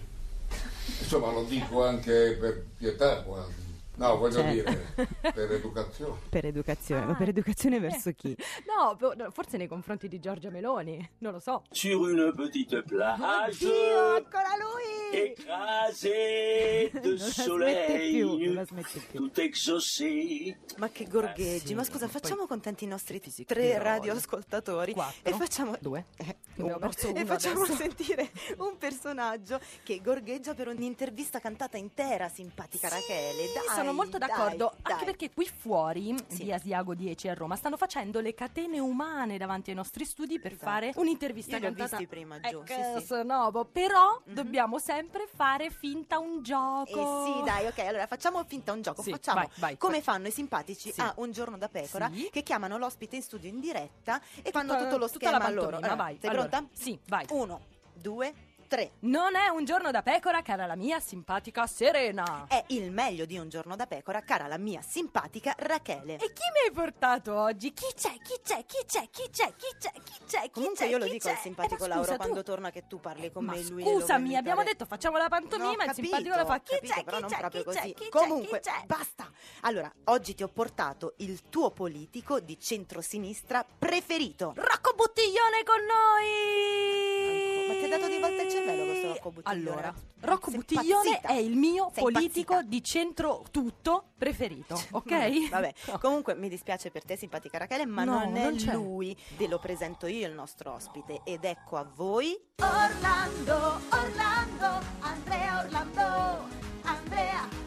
insomma 1.13 1.31
lo 1.31 1.43
dico 1.43 1.83
anche 1.85 2.37
per 2.39 2.65
pietà 2.75 3.21
quasi. 3.23 3.61
No, 3.95 4.17
voglio 4.17 4.41
Certo. 4.41 4.51
dire, 4.51 5.09
per 5.33 5.51
educazione. 5.51 6.17
Per 6.27 6.45
educazione, 6.45 7.05
ma 7.05 7.13
per 7.13 7.29
educazione 7.29 7.79
verso 7.79 8.11
chi? 8.13 8.35
No, 8.65 8.97
forse 9.31 9.57
nei 9.57 9.67
confronti 9.67 10.07
di 10.07 10.19
Giorgia 10.19 10.49
Meloni, 10.49 11.07
non 11.19 11.33
lo 11.33 11.39
so. 11.39 11.61
Sur 11.69 12.09
une 12.09 12.33
petite 12.35 12.81
plage, 12.81 13.67
ancora 13.67 14.55
lui! 14.57 15.02
Écrasée 15.13 16.91
de 16.93 16.99
Non 16.99 17.17
la 17.17 17.17
smette 17.17 17.31
soleil, 17.43 18.11
più, 18.17 18.45
non 18.45 18.53
la 18.55 18.65
smette 18.65 18.99
più. 18.99 19.19
tout 19.19 19.37
exaucé. 19.39 20.57
Ma 20.77 20.89
che 20.89 21.05
gorgheggi, 21.07 21.67
sì, 21.67 21.73
ma 21.73 21.83
scusa, 21.83 22.07
poi- 22.07 22.19
facciamo 22.19 22.47
contenti 22.47 22.83
i 22.83 22.87
nostri 22.87 23.19
Fisici 23.19 23.45
tre 23.45 23.77
radioascoltatori 23.77 24.93
Quattro. 24.93 25.21
e 25.31 25.33
facciamo 25.33 25.75
Due. 25.79 26.05
Eh, 26.55 26.61
uno. 26.61 26.77
e 27.15 27.25
facciamo 27.25 27.63
adesso. 27.63 27.75
sentire 27.75 28.29
un 28.57 28.77
personaggio 28.77 29.59
che 29.81 29.99
gorgheggia 30.03 30.53
per 30.53 30.67
un'intervista 30.67 31.39
cantata 31.39 31.77
intera, 31.77 32.29
simpatica 32.29 32.89
Rachele. 32.89 33.51
Dai, 33.55 33.75
sono 33.75 33.91
molto 33.91 34.19
dai, 34.19 34.27
d'accordo, 34.29 34.71
dai. 34.81 34.91
anche 34.93 35.05
perché 35.05 35.31
qui 35.33 35.47
fuori 35.47 36.13
di 36.27 36.51
Asiago 36.53 36.93
10 36.93 37.27
a 37.29 37.33
Roma 37.33 37.55
stanno 37.55 37.75
facendo 37.75 38.19
le 38.19 38.35
catene 38.35 38.77
umane 38.79 39.37
davanti 39.39 39.71
ai 39.71 39.75
nostri 39.75 40.05
studi 40.05 40.39
per 40.39 40.51
Esatto. 40.53 40.69
fare 40.69 40.91
un'intervista 40.95 41.57
Io 41.57 41.63
cantata. 41.63 41.99
prima 42.07 42.39
giù, 42.39 42.59
Eh, 42.61 42.67
sì, 42.67 42.73
che 42.73 42.99
sì. 42.99 43.05
sono, 43.07 43.49
boh, 43.49 43.65
però 43.65 44.21
dobbiamo 44.23 44.77
sempre 44.77 45.02
fare 45.35 45.69
finta 45.69 46.19
un 46.19 46.41
gioco. 46.43 46.89
Eh 46.89 47.31
sì, 47.33 47.43
dai, 47.43 47.65
ok, 47.67 47.79
allora 47.79 48.07
facciamo 48.07 48.43
finta 48.43 48.71
un 48.71 48.81
gioco. 48.81 49.01
Sì, 49.01 49.11
facciamo 49.11 49.39
vai, 49.39 49.49
vai, 49.55 49.77
come 49.77 49.93
vai. 49.93 50.01
fanno 50.01 50.27
i 50.27 50.31
simpatici 50.31 50.91
Sì. 50.91 51.01
a 51.01 51.13
Un 51.17 51.31
giorno 51.31 51.57
da 51.57 51.69
pecora 51.69 52.09
Sì. 52.13 52.29
che 52.31 52.43
chiamano 52.43 52.77
l'ospite 52.77 53.15
in 53.15 53.21
studio 53.21 53.49
in 53.49 53.59
diretta 53.59 54.21
e 54.41 54.51
fanno 54.51 54.73
Tutta- 54.73 54.83
tutto 54.85 54.97
lo 54.97 55.09
tutta 55.09 55.31
la 55.31 55.37
schema 55.39 55.49
loro. 55.53 55.77
Allora, 55.77 55.95
vai. 55.95 56.17
Sei 56.19 56.29
Allora, 56.29 56.47
pronta? 56.47 56.69
Sì, 56.73 56.99
vai. 57.07 57.25
Uno, 57.29 57.61
due, 57.93 58.33
tre. 58.73 58.93
Non 59.01 59.35
è 59.35 59.49
un 59.49 59.65
giorno 59.65 59.91
da 59.91 60.01
pecora, 60.01 60.41
cara 60.41 60.65
la 60.65 60.75
mia 60.75 60.99
simpatica 60.99 61.67
Serena. 61.67 62.45
È 62.47 62.63
il 62.69 62.89
meglio 62.91 63.25
di 63.25 63.37
Un 63.37 63.47
giorno 63.47 63.75
da 63.75 63.85
pecora, 63.85 64.21
cara 64.21 64.47
la 64.47 64.57
mia 64.57 64.81
simpatica 64.81 65.53
Rachele. 65.55 66.15
E 66.15 66.33
chi 66.33 66.41
mi 66.51 66.65
hai 66.67 66.71
portato 66.73 67.35
oggi? 67.35 67.71
Chi 67.71 67.85
c'è? 67.95 68.13
Chi 68.13 68.39
c'è? 68.43 68.65
Chi 68.65 68.83
c'è? 68.87 69.07
Chi 69.11 69.29
c'è? 69.31 69.53
Chi 69.55 69.67
c'è? 69.77 69.91
Chi 70.03 70.17
c'è? 70.25 70.41
Chi 70.41 70.49
Comunque 70.49 70.85
c'è? 70.85 70.91
io 70.91 70.97
lo 70.97 71.07
dico 71.07 71.29
al 71.29 71.37
simpatico 71.37 71.85
Eh, 71.85 71.87
Lauro 71.87 72.03
scusa, 72.03 72.15
tu- 72.15 72.21
quando 72.23 72.41
torna 72.43 72.71
che 72.71 72.87
tu 72.87 72.99
parli 72.99 73.31
con 73.31 73.45
Ma 73.45 73.51
me 73.51 73.59
e 73.59 73.63
lui 73.69 73.83
scusami, 73.83 74.35
abbiamo 74.35 74.63
detto 74.63 74.85
facciamo 74.85 75.17
la 75.17 75.29
pantomima, 75.29 75.65
No, 75.65 75.69
ho 75.69 75.73
il 75.73 75.77
capito, 75.89 76.01
simpatico 76.03 76.35
la 76.35 76.45
fa. 76.45 76.59
Chi 76.61 76.73
capito, 76.73 76.93
c'è? 76.93 77.03
però 77.03 77.15
Chi 77.17 77.21
non 77.21 77.31
c'è? 77.31 77.37
proprio 77.37 77.59
Chi 77.61 77.65
così. 77.67 77.93
C'è? 77.93 78.09
Comunque, 78.09 78.59
Chi 78.59 78.69
c'è? 78.69 78.85
basta. 78.87 79.31
Allora, 79.61 79.91
oggi 80.05 80.33
ti 80.33 80.41
ho 80.41 80.47
portato 80.47 81.13
il 81.17 81.41
tuo 81.49 81.69
politico 81.69 82.39
di 82.39 82.59
centrosinistra 82.59 83.63
preferito. 83.77 84.53
Rocco 84.55 84.93
Buttiglione 84.95 85.63
con 85.63 85.77
noi! 85.85 87.52
Dato 87.93 88.07
di 88.07 88.17
volta 88.17 88.41
il 88.41 88.49
cervello 88.49 88.85
questo 88.85 89.07
Rocco 89.09 89.29
Buttiglione? 89.29 89.69
Allora, 89.69 89.93
Rocco 90.21 90.49
Sei 90.49 90.59
Buttiglione 90.59 91.07
impazzita. 91.09 91.27
è 91.27 91.37
il 91.37 91.55
mio 91.55 91.91
Sei 91.93 92.03
politico 92.03 92.61
di 92.63 92.83
centro 92.83 93.43
tutto 93.51 94.13
preferito, 94.17 94.81
ok? 94.89 95.49
Vabbè, 95.49 95.73
comunque 96.01 96.33
mi 96.33 96.49
dispiace 96.49 96.89
per 96.89 97.05
te, 97.05 97.15
simpatica 97.15 97.59
Rachele, 97.59 97.85
ma 97.85 98.03
No, 98.03 98.23
non 98.23 98.35
è 98.35 98.49
non 98.49 98.73
lui. 98.73 99.15
Ve 99.37 99.47
lo 99.47 99.59
presento 99.59 100.07
io, 100.07 100.27
il 100.27 100.33
nostro 100.33 100.73
ospite. 100.73 101.21
Ed 101.23 101.43
ecco 101.43 101.77
a 101.77 101.87
voi 101.95 102.35
Orlando, 102.57 103.79
Orlando, 103.89 104.85
Andrea 105.01 105.63
Orlando, 105.63 106.47
Andrea 106.81 107.62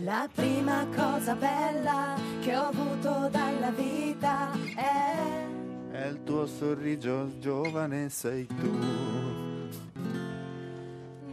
La 0.00 0.28
prima 0.30 0.86
cosa 0.94 1.34
bella 1.34 2.16
che 2.42 2.54
ho 2.54 2.66
avuto 2.66 3.30
dalla 3.30 3.70
vita 3.70 4.52
è 4.74 5.46
È 5.90 6.06
il 6.08 6.22
tuo 6.22 6.44
sorriso 6.46 7.38
giovane 7.38 8.10
sei 8.10 8.46
tu. 8.46 8.78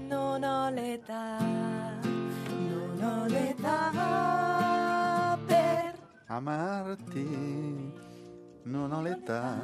non 0.08 0.42
ho 0.44 0.70
l'età, 0.70 1.40
non 1.42 3.02
ho 3.02 3.26
l'età 3.26 3.92
per 5.46 6.00
Amarti. 6.28 7.92
Non 8.64 8.94
ho 8.94 9.02
l'età 9.02 9.60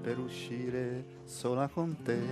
per 0.00 0.20
uscire 0.20 1.04
sola 1.24 1.66
con 1.66 2.00
te. 2.04 2.22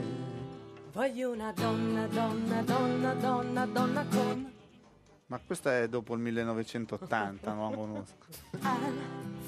voglio 0.92 1.32
una 1.32 1.50
donna, 1.52 2.06
donna, 2.06 2.62
donna, 2.62 3.12
donna, 3.14 3.66
donna 3.66 4.06
con 4.08 4.52
Ma 5.32 5.40
questa 5.42 5.78
è 5.78 5.88
dopo 5.88 6.12
il 6.12 6.20
1980, 6.20 7.54
non 7.54 7.74
conosco. 7.74 8.26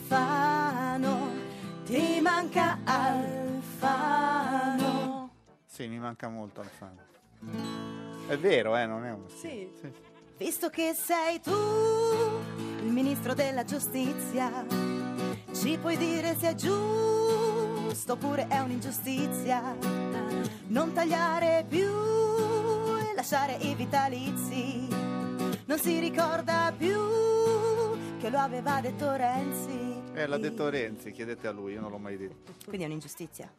Alfano, 0.08 1.30
ti 1.84 2.22
manca 2.22 2.78
Alfano. 2.84 4.22
Sì, 5.66 5.86
mi 5.88 5.98
manca 5.98 6.30
molto 6.30 6.62
Alfano. 6.62 7.02
È 8.26 8.38
vero, 8.38 8.78
eh, 8.78 8.86
non 8.86 9.04
è 9.04 9.12
un... 9.12 9.28
Sì. 9.28 9.70
Visto 10.38 10.70
che 10.70 10.94
sei 10.94 11.38
tu 11.42 11.50
il 11.50 12.90
ministro 12.90 13.34
della 13.34 13.64
giustizia, 13.64 14.64
ci 15.52 15.76
puoi 15.76 15.98
dire 15.98 16.34
se 16.34 16.48
è 16.48 16.54
giusto 16.54 18.14
oppure 18.14 18.46
è 18.46 18.58
un'ingiustizia. 18.58 19.76
Non 20.68 20.94
tagliare 20.94 21.66
più 21.68 21.90
e 21.90 23.12
lasciare 23.14 23.56
i 23.56 23.74
vitalizi. 23.74 25.13
Non 25.66 25.78
si 25.78 25.98
ricorda 25.98 26.74
più 26.76 26.94
che 28.18 28.28
lo 28.28 28.38
aveva 28.38 28.80
detto 28.82 29.14
Renzi. 29.14 30.02
Eh, 30.12 30.26
l'ha 30.26 30.36
detto 30.36 30.68
Renzi, 30.68 31.10
chiedete 31.10 31.46
a 31.46 31.52
lui, 31.52 31.72
io 31.72 31.80
non 31.80 31.90
l'ho 31.90 31.98
mai 31.98 32.18
detto. 32.18 32.52
Quindi 32.66 32.84
è 32.84 32.86
un'ingiustizia. 32.86 33.50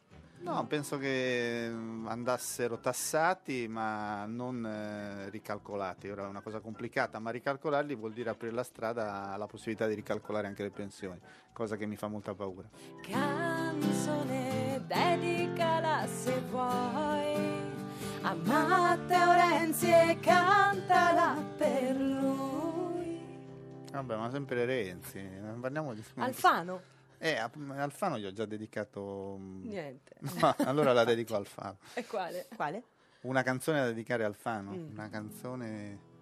No, 0.41 0.63
penso 0.67 0.99
che 0.99 1.67
mm, 1.67 2.05
andassero 2.07 2.77
tassati 2.77 3.67
ma 3.67 4.25
non 4.25 4.63
eh, 4.63 5.29
ricalcolati. 5.31 6.07
Ora 6.09 6.25
è 6.25 6.27
una 6.27 6.41
cosa 6.41 6.59
complicata, 6.59 7.17
ma 7.17 7.31
ricalcolarli 7.31 7.95
vuol 7.95 8.13
dire 8.13 8.29
aprire 8.29 8.53
la 8.53 8.63
strada 8.63 9.31
alla 9.31 9.47
possibilità 9.47 9.87
di 9.87 9.95
ricalcolare 9.95 10.45
anche 10.45 10.61
le 10.61 10.69
pensioni, 10.69 11.19
cosa 11.51 11.75
che 11.75 11.87
mi 11.87 11.95
fa 11.95 12.07
molta 12.07 12.35
paura. 12.35 12.69
Canzone, 13.01 14.83
dedicala 14.85 16.05
se 16.05 16.39
vuoi 16.51 17.24
a 18.27 18.33
Matteo 18.33 19.31
Renzi 19.33 19.89
e 19.91 20.17
cantala 20.19 21.35
per 21.57 21.95
lui. 21.95 23.19
Vabbè, 23.91 24.15
ma 24.15 24.29
sempre 24.31 24.65
Renzi, 24.65 25.21
non 25.39 25.59
parliamo 25.59 25.93
di... 25.93 26.03
Alfano? 26.15 26.81
Eh, 27.17 27.37
a- 27.37 27.49
Alfano 27.77 28.17
gli 28.17 28.25
ho 28.25 28.33
già 28.33 28.45
dedicato... 28.45 29.37
mm, 29.39 29.67
Niente. 29.67 30.15
No, 30.41 30.55
allora 30.65 30.91
la 30.93 31.03
dedico 31.03 31.33
a 31.35 31.37
Alfano. 31.37 31.77
E 31.93 32.05
quale? 32.05 32.47
Quale? 32.55 32.83
Una 33.21 33.41
canzone 33.43 33.79
da 33.79 33.85
dedicare 33.87 34.23
a 34.23 34.27
Alfano, 34.27 34.71
Mm. 34.71 34.89
una 34.91 35.09
canzone... 35.09 36.13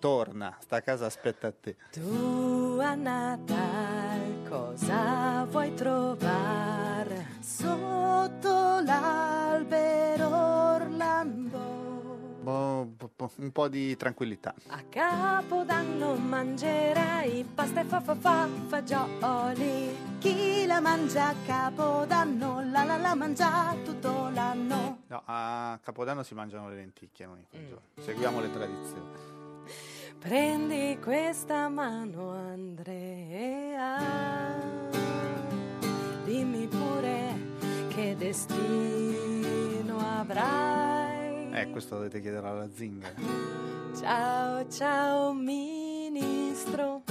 Torna, 0.00 0.56
sta 0.60 0.76
a 0.76 0.80
casa 0.80 1.06
aspetta 1.06 1.48
a 1.48 1.52
te. 1.52 1.74
Tu 1.90 2.78
a 2.80 2.94
Natal 2.94 4.46
cosa 4.48 5.44
vuoi 5.50 5.74
trovar 5.74 6.97
un 13.38 13.52
po' 13.52 13.68
di 13.68 13.96
tranquillità. 13.96 14.54
A 14.68 14.82
Capodanno 14.88 16.14
mangerai 16.14 17.44
pasta 17.54 17.80
e 17.80 17.84
fa 17.84 18.00
fa 18.00 18.14
fa 18.14 18.48
fagioli. 18.66 19.96
Chi 20.18 20.66
la 20.66 20.80
mangia 20.80 21.28
a 21.28 21.34
Capodanno, 21.46 22.62
la 22.70 22.84
la 22.84 22.96
la 22.96 23.14
mangia 23.14 23.74
tutto 23.84 24.28
l'anno. 24.30 25.02
No, 25.06 25.22
a 25.24 25.78
Capodanno 25.82 26.22
si 26.22 26.34
mangiano 26.34 26.68
le 26.68 26.76
lenticchie, 26.76 27.26
non 27.26 27.38
i 27.38 27.44
fagioli. 27.48 27.80
Seguiamo 28.00 28.40
le 28.40 28.52
tradizioni. 28.52 29.36
Prendi 30.18 30.98
questa 31.00 31.68
mano 31.68 32.30
Andrea, 32.32 33.98
dimmi 36.24 36.66
pure 36.66 37.36
che 37.88 38.16
destino 38.16 39.98
avrai. 39.98 40.97
Eh, 41.58 41.70
questo 41.70 41.96
dovete 41.96 42.20
chiedere 42.20 42.46
alla 42.46 42.68
zingara. 42.72 43.14
Ciao 43.98 44.68
ciao 44.68 45.32
ministro, 45.32 47.02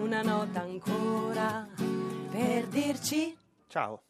una 0.00 0.22
nota 0.22 0.62
ancora 0.62 1.68
per 2.30 2.66
dirci 2.68 3.36
Ciao. 3.68 4.00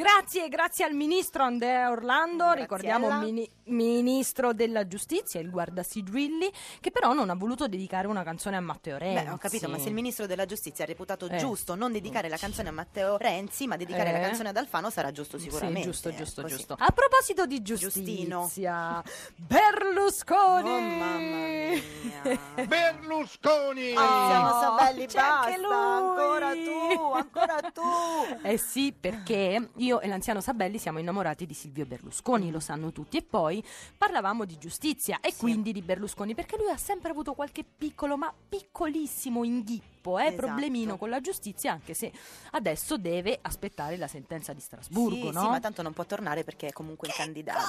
Grazie, 0.00 0.48
grazie 0.48 0.86
al 0.86 0.94
ministro 0.94 1.42
Andrea 1.42 1.90
Orlando, 1.90 2.52
ricordiamo 2.52 3.08
Graziella. 3.08 3.30
mini- 3.32 3.50
ministro 3.64 4.54
della 4.54 4.86
giustizia, 4.86 5.40
il 5.40 5.50
guardasigilli, 5.50 6.50
che 6.80 6.90
però 6.90 7.12
non 7.12 7.28
ha 7.28 7.34
voluto 7.34 7.68
dedicare 7.68 8.06
una 8.06 8.22
canzone 8.22 8.56
a 8.56 8.60
Matteo 8.60 8.96
Renzi. 8.96 9.24
Beh, 9.24 9.30
ho 9.30 9.36
capito, 9.36 9.68
ma 9.68 9.78
se 9.78 9.88
il 9.88 9.94
ministro 9.94 10.24
della 10.26 10.46
giustizia 10.46 10.84
ha 10.84 10.86
reputato 10.86 11.28
Eh. 11.28 11.36
giusto 11.36 11.74
non 11.74 11.92
dedicare 11.92 12.30
la 12.30 12.38
canzone 12.38 12.70
a 12.70 12.72
Matteo 12.72 13.18
Renzi, 13.18 13.66
ma 13.66 13.76
dedicare 13.76 14.08
Eh. 14.08 14.12
la 14.12 14.20
canzone 14.20 14.48
ad 14.48 14.56
Alfano 14.56 14.88
sarà 14.88 15.12
giusto 15.12 15.36
sicuramente. 15.38 15.80
Sì, 15.82 15.86
giusto, 15.90 16.08
eh, 16.08 16.14
giusto, 16.14 16.42
così. 16.42 16.54
giusto. 16.56 16.76
A 16.78 16.90
proposito 16.92 17.44
di 17.44 17.60
Giustino. 17.60 18.40
giustizia, 18.40 19.02
Berlusconi! 19.36 20.70
Oh, 20.70 20.80
mamma 20.80 21.16
mia. 21.18 22.38
Berlusconi! 22.66 23.90
Siamo 23.92 24.48
Sabelli, 24.60 25.06
c'è 25.06 25.18
anche 25.18 25.58
basta, 25.60 25.60
lui. 25.60 25.74
ancora 25.74 26.52
tu, 26.52 27.12
ancora 27.12 27.70
tu. 27.70 28.46
Eh 28.46 28.56
sì, 28.56 28.94
perché 28.98 29.70
io 29.76 29.88
e 29.98 30.06
l'anziano 30.06 30.40
Sabelli 30.40 30.78
siamo 30.78 31.00
innamorati 31.00 31.46
di 31.46 31.54
Silvio 31.54 31.86
Berlusconi, 31.86 32.52
lo 32.52 32.60
sanno 32.60 32.92
tutti. 32.92 33.16
E 33.16 33.22
poi 33.22 33.64
parlavamo 33.98 34.44
di 34.44 34.58
giustizia 34.58 35.18
e 35.20 35.34
quindi 35.36 35.72
di 35.72 35.82
Berlusconi, 35.82 36.36
perché 36.36 36.56
lui 36.56 36.70
ha 36.70 36.76
sempre 36.76 37.10
avuto 37.10 37.32
qualche 37.32 37.64
piccolo, 37.64 38.16
ma 38.16 38.32
piccolissimo 38.48 39.42
inghippo, 39.42 39.99
eh, 40.02 40.26
Esatto. 40.26 40.36
problemino 40.36 40.96
con 40.96 41.08
la 41.10 41.20
giustizia, 41.20 41.72
anche 41.72 41.94
se 41.94 42.10
adesso 42.52 42.96
deve 42.96 43.38
aspettare 43.42 43.96
la 43.96 44.08
sentenza 44.08 44.52
di 44.52 44.60
Strasburgo, 44.60 45.28
sì, 45.28 45.30
no? 45.32 45.40
sì, 45.42 45.48
ma 45.48 45.60
tanto 45.60 45.82
non 45.82 45.92
può 45.92 46.04
tornare 46.04 46.42
perché 46.44 46.68
è 46.68 46.72
comunque 46.72 47.08
incandidabile. 47.08 47.64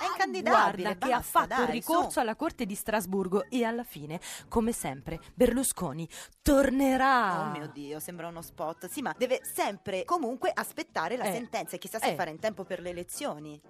È 0.00 0.04
incandidabile, 0.06 0.82
Guarda 0.84 1.06
che 1.06 1.12
ha 1.12 1.16
basta, 1.18 1.38
fatto 1.40 1.62
dai, 1.64 1.70
ricorso 1.72 2.10
su. 2.10 2.18
alla 2.20 2.36
Corte 2.36 2.64
di 2.66 2.74
Strasburgo 2.74 3.46
e 3.48 3.64
alla 3.64 3.84
fine, 3.84 4.20
come 4.48 4.72
sempre, 4.72 5.20
Berlusconi 5.34 6.08
tornerà. 6.42 7.40
Oh 7.48 7.50
mio 7.50 7.68
Dio, 7.72 7.98
sembra 8.00 8.28
uno 8.28 8.42
spot. 8.42 8.88
Sì, 8.88 9.02
ma 9.02 9.14
deve 9.16 9.40
sempre 9.42 10.04
comunque 10.04 10.50
aspettare 10.54 11.16
la 11.16 11.24
Eh. 11.24 11.32
sentenza 11.32 11.76
e 11.76 11.78
chissà 11.78 11.98
se 11.98 12.12
Eh. 12.12 12.14
farà 12.14 12.30
in 12.30 12.38
tempo 12.38 12.64
per 12.64 12.80
le 12.80 12.90
elezioni. 12.90 13.60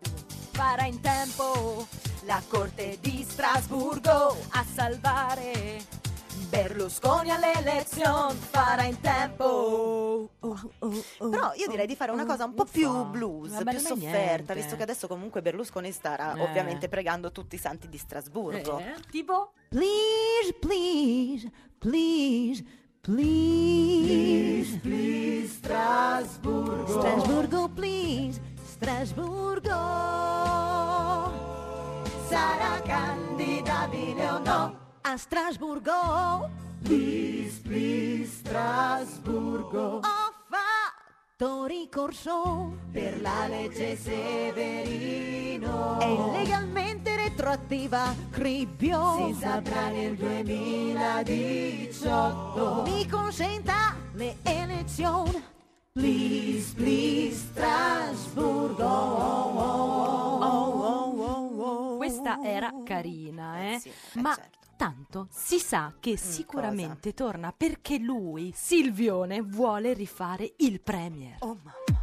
Farà 0.53 0.85
in 0.85 1.01
tempo 1.01 1.87
La 2.27 2.41
Corte 2.49 2.99
di 3.01 3.25
Strasburgo 3.29 4.37
a 4.51 4.65
salvare 4.73 5.83
Berlusconi 6.49 7.31
alle 7.31 7.53
elezioni 7.55 8.35
farà 8.39 8.85
in 8.85 9.01
tempo. 9.01 10.31
Però 10.39 11.53
io 11.55 11.67
direi 11.69 11.87
di 11.87 11.97
fare 11.97 12.11
una 12.13 12.25
cosa 12.27 12.45
un 12.45 12.55
po' 12.55 12.65
più 12.65 13.05
blues, 13.07 13.51
Va 13.53 13.63
bene, 13.63 13.79
più 13.79 13.87
sofferta, 13.87 14.25
niente. 14.29 14.55
visto 14.55 14.77
che 14.77 14.83
adesso 14.83 15.07
comunque 15.09 15.43
Berlusconi 15.43 15.91
starà 15.93 16.35
Eh. 16.35 16.43
ovviamente 16.43 16.89
pregando 16.89 17.33
tutti 17.33 17.55
i 17.57 17.59
santi 17.59 17.89
di 17.89 17.99
Strasburgo. 17.99 18.79
Eh, 18.79 18.95
tipo 19.11 19.53
Please, 19.69 20.55
please, 20.61 21.51
please, 21.79 22.65
please, 23.01 24.79
please, 24.79 25.49
Strasburgo. 25.49 26.87
Strasburgo, 27.01 27.69
please, 27.69 28.41
Strasburgo. 28.65 29.71
Sarà 32.29 32.81
candidabile 32.85 34.29
o 34.31 34.39
no? 34.39 34.83
A 35.07 35.19
Strasburgo. 35.19 36.49
Please, 36.83 37.61
please, 37.61 38.39
Strasburgo. 38.39 39.99
Ho 39.99 40.33
fatto 40.49 41.67
ricorso 41.67 42.75
Per 42.91 43.21
la 43.21 43.47
legge 43.47 43.97
Severino. 43.97 46.01
È 46.01 46.07
illegalmente 46.07 47.17
retroattiva, 47.17 48.15
cribbio. 48.31 49.27
Si 49.27 49.35
saprà 49.41 49.89
nel 49.89 50.17
2018. 50.17 52.85
Mi 52.87 53.07
consenta 53.07 53.95
le 54.15 54.39
elezioni. 54.43 55.45
Please, 55.93 56.73
please, 56.75 57.37
Strasburgo. 57.53 59.25
questa 62.05 62.39
era 62.43 62.71
carina, 62.85 63.73
eh? 63.73 63.79
sì, 63.79 63.89
eh, 63.89 64.21
ma 64.21 64.35
certo. 64.35 64.64
Tanto 64.77 65.29
si 65.31 65.59
sa 65.59 65.95
che 66.01 66.17
sicuramente 66.17 67.15
torna 67.15 67.53
perché 67.57 67.99
lui, 67.99 68.53
Silvione, 68.55 69.41
vuole 69.43 69.93
rifare 69.93 70.55
il 70.59 70.81
premier. 70.81 71.37
Oh 71.41 71.59
mamma. 71.63 72.03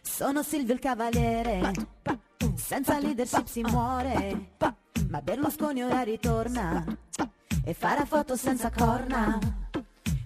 Sono 0.00 0.42
Silvio 0.42 0.74
il 0.74 0.80
cavaliere. 0.80 1.72
Senza 2.54 2.98
leadership 2.98 3.46
si 3.46 3.62
muore. 3.62 4.52
Ma 5.08 5.20
Berlusconi 5.20 5.82
ora 5.82 6.02
ritorna 6.02 6.84
e 7.64 7.74
farà 7.74 8.04
foto 8.04 8.36
senza 8.36 8.70
corna. 8.70 9.38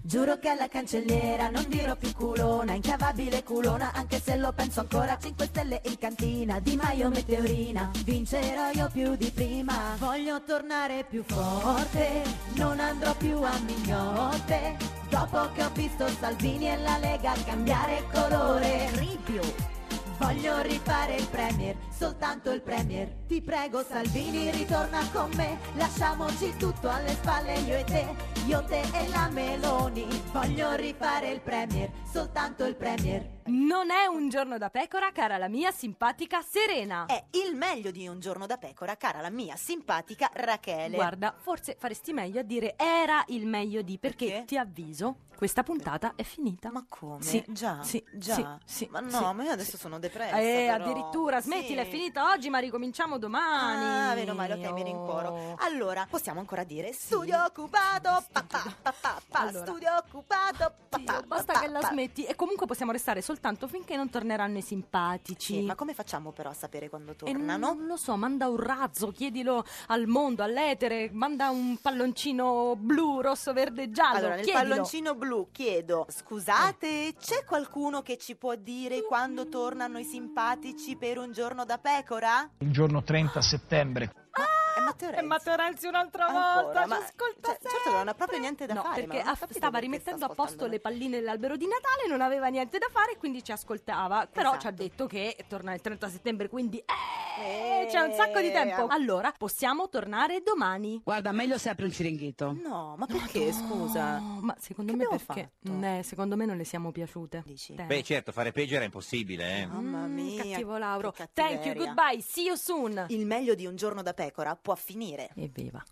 Giuro 0.09 0.39
che 0.39 0.49
alla 0.49 0.67
cancelliera 0.67 1.51
non 1.51 1.65
dirò 1.67 1.95
più 1.95 2.11
culona, 2.15 2.73
incavabile 2.73 3.43
culona, 3.43 3.91
anche 3.93 4.19
se 4.19 4.37
lo 4.37 4.51
penso 4.51 4.79
ancora. 4.79 5.19
5 5.19 5.45
stelle 5.45 5.81
in 5.83 5.99
cantina, 5.99 6.59
Di 6.59 6.75
Maio 6.75 7.09
meteorina, 7.09 7.91
vincerò 8.05 8.71
io 8.71 8.89
più 8.91 9.15
di 9.15 9.29
prima. 9.29 9.95
Voglio 9.99 10.41
tornare 10.41 11.05
più 11.07 11.23
forte, 11.23 12.23
non 12.55 12.79
andrò 12.79 13.13
più 13.17 13.39
a 13.43 13.55
mignotte. 13.59 14.77
Dopo 15.09 15.51
che 15.53 15.63
ho 15.63 15.69
visto 15.75 16.07
Salvini 16.07 16.71
e 16.71 16.77
la 16.77 16.97
Lega 16.97 17.33
cambiare 17.45 18.03
colore. 18.11 18.89
Ribio. 18.95 19.78
Voglio 20.19 20.61
rifare 20.61 21.15
il 21.15 21.27
premier, 21.29 21.77
soltanto 21.89 22.51
il 22.51 22.61
premier. 22.61 23.07
Ti 23.25 23.41
prego 23.41 23.81
Salvini, 23.83 24.51
ritorna 24.51 24.99
con 25.13 25.31
me. 25.35 25.57
Lasciamoci 25.75 26.53
tutto 26.57 26.89
alle 26.89 27.13
spalle, 27.13 27.53
io 27.59 27.77
e 27.77 27.83
te, 27.85 28.05
io 28.45 28.61
te 28.65 28.81
e 28.81 29.07
la 29.09 29.29
Meloni. 29.31 30.05
Voglio 30.33 30.75
rifare 30.75 31.31
il 31.31 31.39
premier, 31.39 31.89
soltanto 32.11 32.65
il 32.65 32.75
premier. 32.75 33.38
Non 33.49 33.89
è 33.89 34.05
un 34.05 34.29
giorno 34.29 34.59
da 34.59 34.69
pecora, 34.69 35.11
cara 35.11 35.37
la 35.37 35.47
mia 35.47 35.71
simpatica 35.71 36.41
Serena. 36.41 37.07
È 37.07 37.25
il 37.31 37.55
meglio 37.55 37.89
di 37.89 38.07
un 38.07 38.19
giorno 38.19 38.45
da 38.45 38.57
pecora, 38.57 38.95
cara 38.95 39.21
la 39.21 39.31
mia 39.31 39.55
simpatica 39.55 40.29
Rachele. 40.31 40.93
Guarda, 40.93 41.33
forse 41.35 41.75
faresti 41.79 42.13
meglio 42.13 42.41
a 42.41 42.43
dire 42.43 42.75
era 42.77 43.23
il 43.29 43.47
meglio 43.47 43.81
di, 43.81 43.97
perché, 43.97 44.27
Perché? 44.27 44.45
ti 44.45 44.57
avviso, 44.57 45.15
questa 45.35 45.63
puntata 45.63 46.13
è 46.15 46.21
finita. 46.21 46.69
Ma 46.71 46.85
come? 46.87 47.23
Sì, 47.23 47.43
già, 47.47 47.81
sì, 47.81 48.03
già. 48.13 48.59
sì, 48.65 48.85
sì, 48.85 48.87
ma 48.91 48.99
no, 48.99 49.09
sì, 49.09 49.33
ma 49.33 49.43
io 49.43 49.51
adesso 49.51 49.77
sono 49.77 49.97
depressa. 49.97 50.37
Eh, 50.37 50.67
però. 50.69 50.83
addirittura, 50.83 51.41
smettila, 51.41 51.81
è 51.81 51.85
finita 51.87 52.29
oggi, 52.29 52.49
ma 52.49 52.59
ricominciamo 52.59 53.17
domani. 53.17 53.83
Ah, 53.83 54.13
meno 54.13 54.35
male, 54.35 54.53
ok, 54.53 54.71
mi 54.73 54.83
rincuoro. 54.83 55.29
Oh. 55.29 55.55
Allora, 55.61 56.05
possiamo 56.07 56.39
ancora 56.39 56.63
dire 56.63 56.93
studio 56.93 57.43
occupato, 57.43 58.23
pa, 58.31 58.43
pa, 58.47 58.75
pa, 58.79 58.93
pa, 59.27 59.39
Allora. 59.39 59.65
studio 59.65 59.89
occupato, 59.95 60.71
pa, 60.87 60.97
Dio, 60.97 61.05
pa, 61.05 61.21
basta 61.25 61.59
che 61.59 61.67
la 61.67 61.81
smetti 61.81 62.25
e 62.25 62.35
comunque 62.35 62.67
possiamo 62.67 62.91
restare 62.91 63.21
soltanto 63.21 63.38
finché 63.67 63.95
non 63.95 64.09
torneranno 64.09 64.57
i 64.57 64.61
simpatici. 64.61 65.55
Sì, 65.55 65.61
ma 65.61 65.75
come 65.75 65.93
facciamo 65.93 66.31
però 66.31 66.49
a 66.49 66.53
sapere 66.53 66.89
quando 66.89 67.15
tornano? 67.15 67.57
non 67.57 67.85
lo 67.85 67.97
so, 67.97 68.15
manda 68.15 68.47
un 68.47 68.57
razzo, 68.57 69.11
chiedilo 69.11 69.63
al 69.87 70.07
mondo, 70.07 70.43
all'etere, 70.43 71.09
manda 71.11 71.49
un 71.49 71.77
palloncino 71.81 72.75
blu, 72.77 73.21
rosso, 73.21 73.53
verde, 73.53 73.89
giallo. 73.89 74.17
Allora, 74.17 74.35
nel 74.35 74.43
chiedilo. 74.43 74.69
palloncino 74.69 75.15
blu 75.15 75.47
chiedo, 75.51 76.05
scusate, 76.09 77.15
c'è 77.19 77.43
qualcuno 77.45 78.01
che 78.01 78.17
ci 78.17 78.35
può 78.35 78.55
dire 78.55 79.01
quando 79.03 79.47
tornano 79.47 79.99
i 79.99 80.03
simpatici 80.03 80.95
per 80.95 81.17
un 81.17 81.31
giorno 81.31 81.65
da 81.65 81.77
pecora? 81.77 82.49
Il 82.59 82.71
giorno 82.71 83.03
30 83.03 83.41
settembre. 83.41 84.03
Eh, 84.05 84.29
ma 84.39 84.48
Matteo 84.89 85.11
E. 85.11 85.21
Matteo 85.21 85.55
Renzi 85.55 85.87
un'altra 85.87 86.25
Ancora, 86.27 86.61
volta, 86.63 86.87
ma- 86.87 86.95
ci 86.97 87.01
ascolta 87.03 87.47
cioè, 87.61 87.71
certo 87.71 87.91
non 87.91 88.07
ha 88.07 88.13
proprio 88.13 88.39
niente 88.39 88.65
da 88.65 88.73
No, 88.73 88.81
fare. 88.83 89.03
perché 89.03 89.23
capito 89.23 89.53
stava 89.53 89.77
rimettendo 89.77 90.25
a 90.25 90.29
posto 90.29 90.65
le 90.67 90.79
palline 90.79 91.17
dell'albero 91.17 91.55
di 91.57 91.65
Natale, 91.67 92.07
non 92.07 92.21
aveva 92.21 92.47
niente 92.47 92.77
da 92.77 92.87
fare, 92.91 93.17
quindi 93.17 93.43
ci 93.43 93.51
ascoltava. 93.51 94.27
Però 94.31 94.57
ci 94.57 94.67
ha 94.67 94.71
detto 94.71 95.05
che 95.07 95.35
torna 95.47 95.73
il 95.73 95.81
30 95.81 96.09
settembre, 96.09 96.49
quindi 96.49 96.77
eh, 96.79 97.87
c'è 97.89 97.99
un 97.99 98.13
sacco 98.13 98.39
di 98.41 98.51
tempo. 98.51 98.87
Allora, 98.87 99.33
possiamo 99.37 99.89
tornare 99.89 100.41
domani. 100.41 101.01
Guarda, 101.03 101.31
meglio 101.31 101.57
se 101.57 101.69
apri 101.69 101.85
un 101.85 101.91
ciringhito. 101.91 102.55
No, 102.61 102.95
ma 102.97 103.05
perché, 103.05 103.51
scusa? 103.51 104.19
Ma 104.19 104.55
secondo 104.59 104.91
Che 104.91 104.97
me 104.97 105.07
perché? 105.07 105.51
Ne- 105.61 106.03
secondo 106.03 106.35
me 106.35 106.45
non 106.45 106.57
le 106.57 106.63
siamo 106.63 106.91
piaciute. 106.91 107.43
Te. 107.75 107.83
Beh, 107.83 108.03
certo, 108.03 108.31
fare 108.31 108.51
peggio 108.51 108.75
era 108.75 108.83
impossibile, 108.85 109.57
eh. 109.61 109.65
Mamma 109.67 110.05
mia. 110.07 110.43
cattivo 110.43 110.77
Lauro. 110.77 111.13
Thank 111.33 111.65
you, 111.65 111.75
goodbye, 111.75 112.21
see 112.21 112.45
you 112.45 112.55
soon. 112.55 113.05
Il 113.09 113.25
meglio 113.25 113.55
di 113.55 113.65
un 113.65 113.75
giorno 113.75 114.01
da 114.01 114.13
pecora 114.13 114.55
può 114.55 114.75
finire. 114.79 115.29
Evviva. 115.35 115.83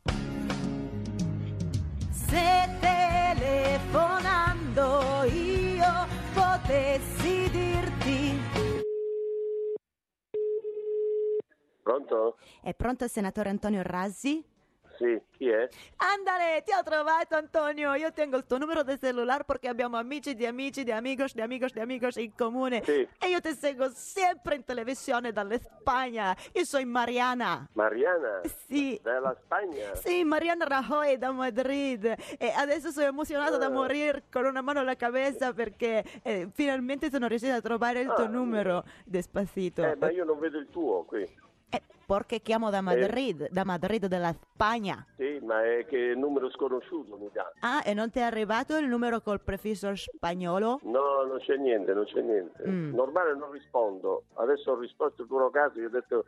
Se 2.09 2.77
telefonando 2.79 4.03
io 5.23 6.07
potessi 6.33 7.49
dirti 7.49 8.39
Pronto? 11.87 12.37
È 12.61 12.73
pronto 12.73 13.05
il 13.05 13.09
senatore 13.09 13.49
Antonio 13.49 13.81
Razzi? 13.81 14.43
Sì, 14.97 15.19
chi 15.31 15.47
è? 15.49 15.67
Andale, 15.97 16.63
ti 16.65 16.71
ho 16.73 16.81
trovato 16.83 17.35
Antonio, 17.35 17.93
io 17.93 18.11
tengo 18.11 18.37
il 18.37 18.45
tuo 18.45 18.57
numero 18.57 18.81
di 18.83 18.97
cellulare 18.99 19.43
perché 19.43 19.67
abbiamo 19.67 19.97
amici 19.97 20.33
di 20.33 20.45
amici 20.45 20.83
di 20.83 20.91
amigos 20.91 21.33
di 21.33 21.41
amigos 21.41 21.71
di 21.73 21.79
amigos 21.79 22.15
in 22.15 22.33
comune 22.35 22.83
Sì. 22.83 23.07
e 23.19 23.27
io 23.29 23.39
ti 23.39 23.53
seguo 23.53 23.89
sempre 23.93 24.55
in 24.55 24.63
televisione 24.65 25.31
dalle 25.31 25.59
Spagna. 25.59 26.35
Io 26.53 26.63
sono 26.65 26.85
Mariana. 26.87 27.67
Mariana? 27.73 28.41
Sì. 28.67 28.99
Della 29.03 29.35
Spagna? 29.43 29.93
Sì, 29.95 30.23
Mariana 30.23 30.65
Rajoy 30.65 31.17
da 31.17 31.31
Madrid 31.31 32.05
e 32.37 32.51
adesso 32.55 32.89
sono 32.91 33.05
emozionata 33.07 33.57
da 33.57 33.65
Ah. 33.67 33.69
morire 33.69 34.23
con 34.31 34.45
una 34.45 34.61
mano 34.61 34.79
alla 34.79 34.95
cabeza 34.95 35.53
perché 35.53 36.03
eh, 36.23 36.49
finalmente 36.53 37.09
sono 37.11 37.27
riuscita 37.27 37.55
a 37.55 37.61
trovare 37.61 37.99
il 38.01 38.11
tuo 38.15 38.23
Ah. 38.25 38.27
numero 38.27 38.83
despacito. 39.05 39.83
Eh, 39.83 39.95
ma 39.95 40.09
io 40.09 40.23
non 40.25 40.39
vedo 40.39 40.57
il 40.57 40.67
tuo 40.69 41.03
qui. 41.03 41.45
Perché 42.07 42.39
chiamo 42.41 42.69
da 42.69 42.79
Madrid, 42.79 43.49
da 43.49 43.65
Madrid 43.65 44.05
della 44.05 44.31
Spagna. 44.33 45.05
Sì, 45.17 45.39
ma 45.43 45.61
è 45.61 45.85
che 45.85 46.13
numero 46.15 46.49
sconosciuto 46.51 47.17
mi 47.17 47.29
dà. 47.33 47.51
Ah, 47.59 47.81
e 47.83 47.93
non 47.93 48.09
ti 48.09 48.19
è 48.19 48.21
arrivato 48.21 48.77
il 48.77 48.87
numero 48.87 49.19
col 49.19 49.41
prefisso 49.41 49.93
spagnolo? 49.93 50.79
No, 50.83 51.23
non 51.27 51.37
c'è 51.39 51.57
niente, 51.57 51.93
non 51.93 52.05
c'è 52.05 52.21
niente. 52.21 52.65
Mm. 52.65 52.93
Normale 52.95 53.35
non 53.35 53.51
rispondo. 53.51 54.23
Adesso 54.35 54.71
ho 54.71 54.79
risposto 54.79 55.23
il 55.23 55.27
tuo 55.27 55.49
caso, 55.49 55.79
io 55.81 55.87
ho 55.87 55.89
detto 55.89 56.25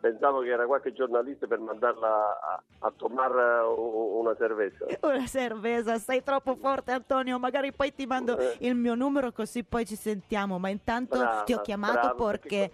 pensavo 0.00 0.40
che 0.40 0.48
era 0.48 0.66
qualche 0.66 0.92
giornalista 0.92 1.46
per 1.46 1.60
mandarla 1.60 2.40
a, 2.40 2.62
a 2.80 2.92
tomare 2.96 3.62
u- 3.64 4.18
una 4.18 4.34
cerveza. 4.36 4.84
Una 5.02 5.26
cerveza, 5.26 5.98
sei 5.98 6.24
troppo 6.24 6.56
forte 6.56 6.90
Antonio, 6.90 7.38
magari 7.38 7.72
poi 7.72 7.94
ti 7.94 8.06
mando 8.06 8.36
Eh. 8.36 8.56
il 8.66 8.74
mio 8.74 8.96
numero 8.96 9.30
così 9.30 9.62
poi 9.62 9.86
ci 9.86 9.94
sentiamo, 9.94 10.58
ma 10.58 10.68
intanto 10.68 11.16
Brava, 11.16 11.42
ti 11.44 11.52
ho 11.52 11.60
chiamato 11.60 11.92
brava, 12.00 12.14
perché, 12.14 12.48
perché 12.58 12.70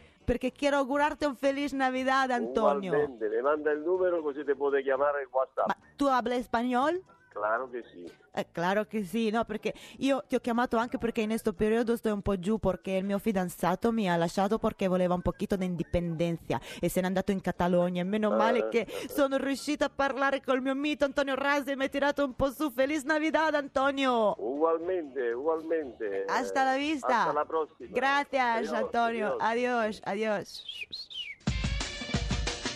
quiero 0.53 0.77
augurarte 0.77 1.27
un 1.27 1.37
feliz 1.37 1.73
Navidad 1.73 2.31
Antonio. 2.31 2.93
Ugualmente, 2.93 3.29
mi 3.31 3.41
manda 3.41 3.71
il 3.71 3.81
numero 3.81 4.21
così 4.21 4.45
ti 4.45 4.55
potete 4.55 4.83
chiamare 4.83 5.23
il 5.23 5.29
WhatsApp. 5.31 5.71
¿Tú 5.97 6.09
hablas 6.09 6.41
español? 6.41 7.03
Claro 7.38 7.68
che 7.70 7.85
sì. 7.90 8.12
Eh, 8.33 8.46
claro 8.53 8.85
che 8.85 9.05
sì, 9.05 9.31
no, 9.31 9.44
perché 9.44 9.72
io 9.98 10.24
ti 10.29 10.35
ho 10.35 10.40
chiamato 10.40 10.77
anche 10.77 10.98
perché 10.98 11.20
in 11.22 11.29
questo 11.29 11.53
periodo 11.53 11.96
sto 11.96 12.12
un 12.12 12.20
po' 12.20 12.38
giù 12.38 12.59
perché 12.59 12.92
il 12.92 13.05
mio 13.05 13.18
fidanzato 13.18 13.90
mi 13.92 14.11
ha 14.11 14.16
lasciato 14.16 14.59
perché 14.59 14.87
voleva 14.88 15.14
un 15.14 15.22
pochino 15.22 15.57
di 15.57 15.64
indipendenza 15.64 16.61
e 16.81 16.88
se 16.88 17.01
n'è 17.01 17.07
andato 17.07 17.31
in 17.33 17.40
Catalogna. 17.40 18.03
Meno 18.05 18.31
male 18.31 18.59
Eh. 18.59 18.68
che 18.68 18.87
sono 19.09 19.37
riuscita 19.37 19.87
a 19.87 19.90
parlare 19.94 20.42
col 20.42 20.61
mio 20.61 20.74
mito 20.74 21.05
Antonio 21.05 21.35
Rasi 21.35 21.70
e 21.70 21.77
mi 21.77 21.85
ha 21.85 21.88
tirato 21.88 22.24
un 22.24 22.35
po' 22.35 22.51
su. 22.51 22.70
Feliz 22.70 23.03
Navidad 23.05 23.55
Antonio! 23.55 24.35
Ugualmente, 24.38 25.33
ugualmente. 25.33 26.24
Hasta 26.27 26.64
la 26.64 26.77
vista! 26.77 27.20
Hasta 27.20 27.33
la 27.33 27.44
prossima. 27.44 27.88
Adiós, 27.98 28.72
Antonio, 28.72 29.37
adiós, 29.38 30.01
adiós. 30.05 30.62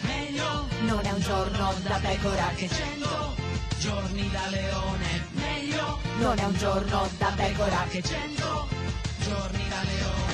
Meglio 0.05 0.66
non 0.87 1.05
è 1.05 1.11
un 1.12 1.20
giorno 1.20 1.72
da 1.87 1.98
pecora 2.01 2.48
che 2.57 2.68
cento 2.68 3.42
giorni 3.83 4.31
da 4.31 4.47
leone. 4.49 5.27
Meglio 5.33 5.99
non 6.18 6.38
è 6.38 6.45
un 6.45 6.55
giorno 6.55 7.09
da 7.18 7.33
pecora 7.35 7.85
che 7.88 8.01
cento 8.01 8.68
giorni 9.18 9.68
da 9.68 9.83
leone. 9.83 10.31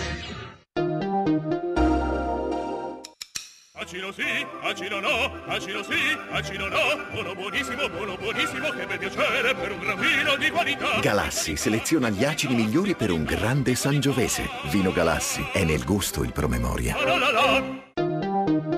Acino 3.72 4.12
sì, 4.12 4.46
acino 4.60 5.00
no, 5.00 5.32
acino 5.46 5.82
sì, 5.82 6.18
acino 6.30 6.68
no, 6.68 7.06
buono 7.10 7.34
buonissimo, 7.34 7.88
buono 7.88 8.16
buonissimo, 8.16 8.68
che 8.68 8.86
bel 8.86 8.98
piacere 8.98 9.54
per 9.54 9.72
un 9.72 9.78
gran 9.78 9.98
vino 9.98 10.36
di 10.36 10.50
qualità. 10.50 10.98
Galassi 11.00 11.56
seleziona 11.56 12.10
gli 12.10 12.24
acidi 12.24 12.54
migliori 12.54 12.94
per 12.94 13.10
un 13.10 13.24
grande 13.24 13.74
sangiovese. 13.74 14.46
Vino 14.64 14.92
Galassi 14.92 15.42
è 15.54 15.64
nel 15.64 15.84
gusto 15.84 16.22
il 16.22 16.32
promemoria. 16.32 17.02
La 17.02 17.16
la 17.16 17.30
la. 17.30 18.77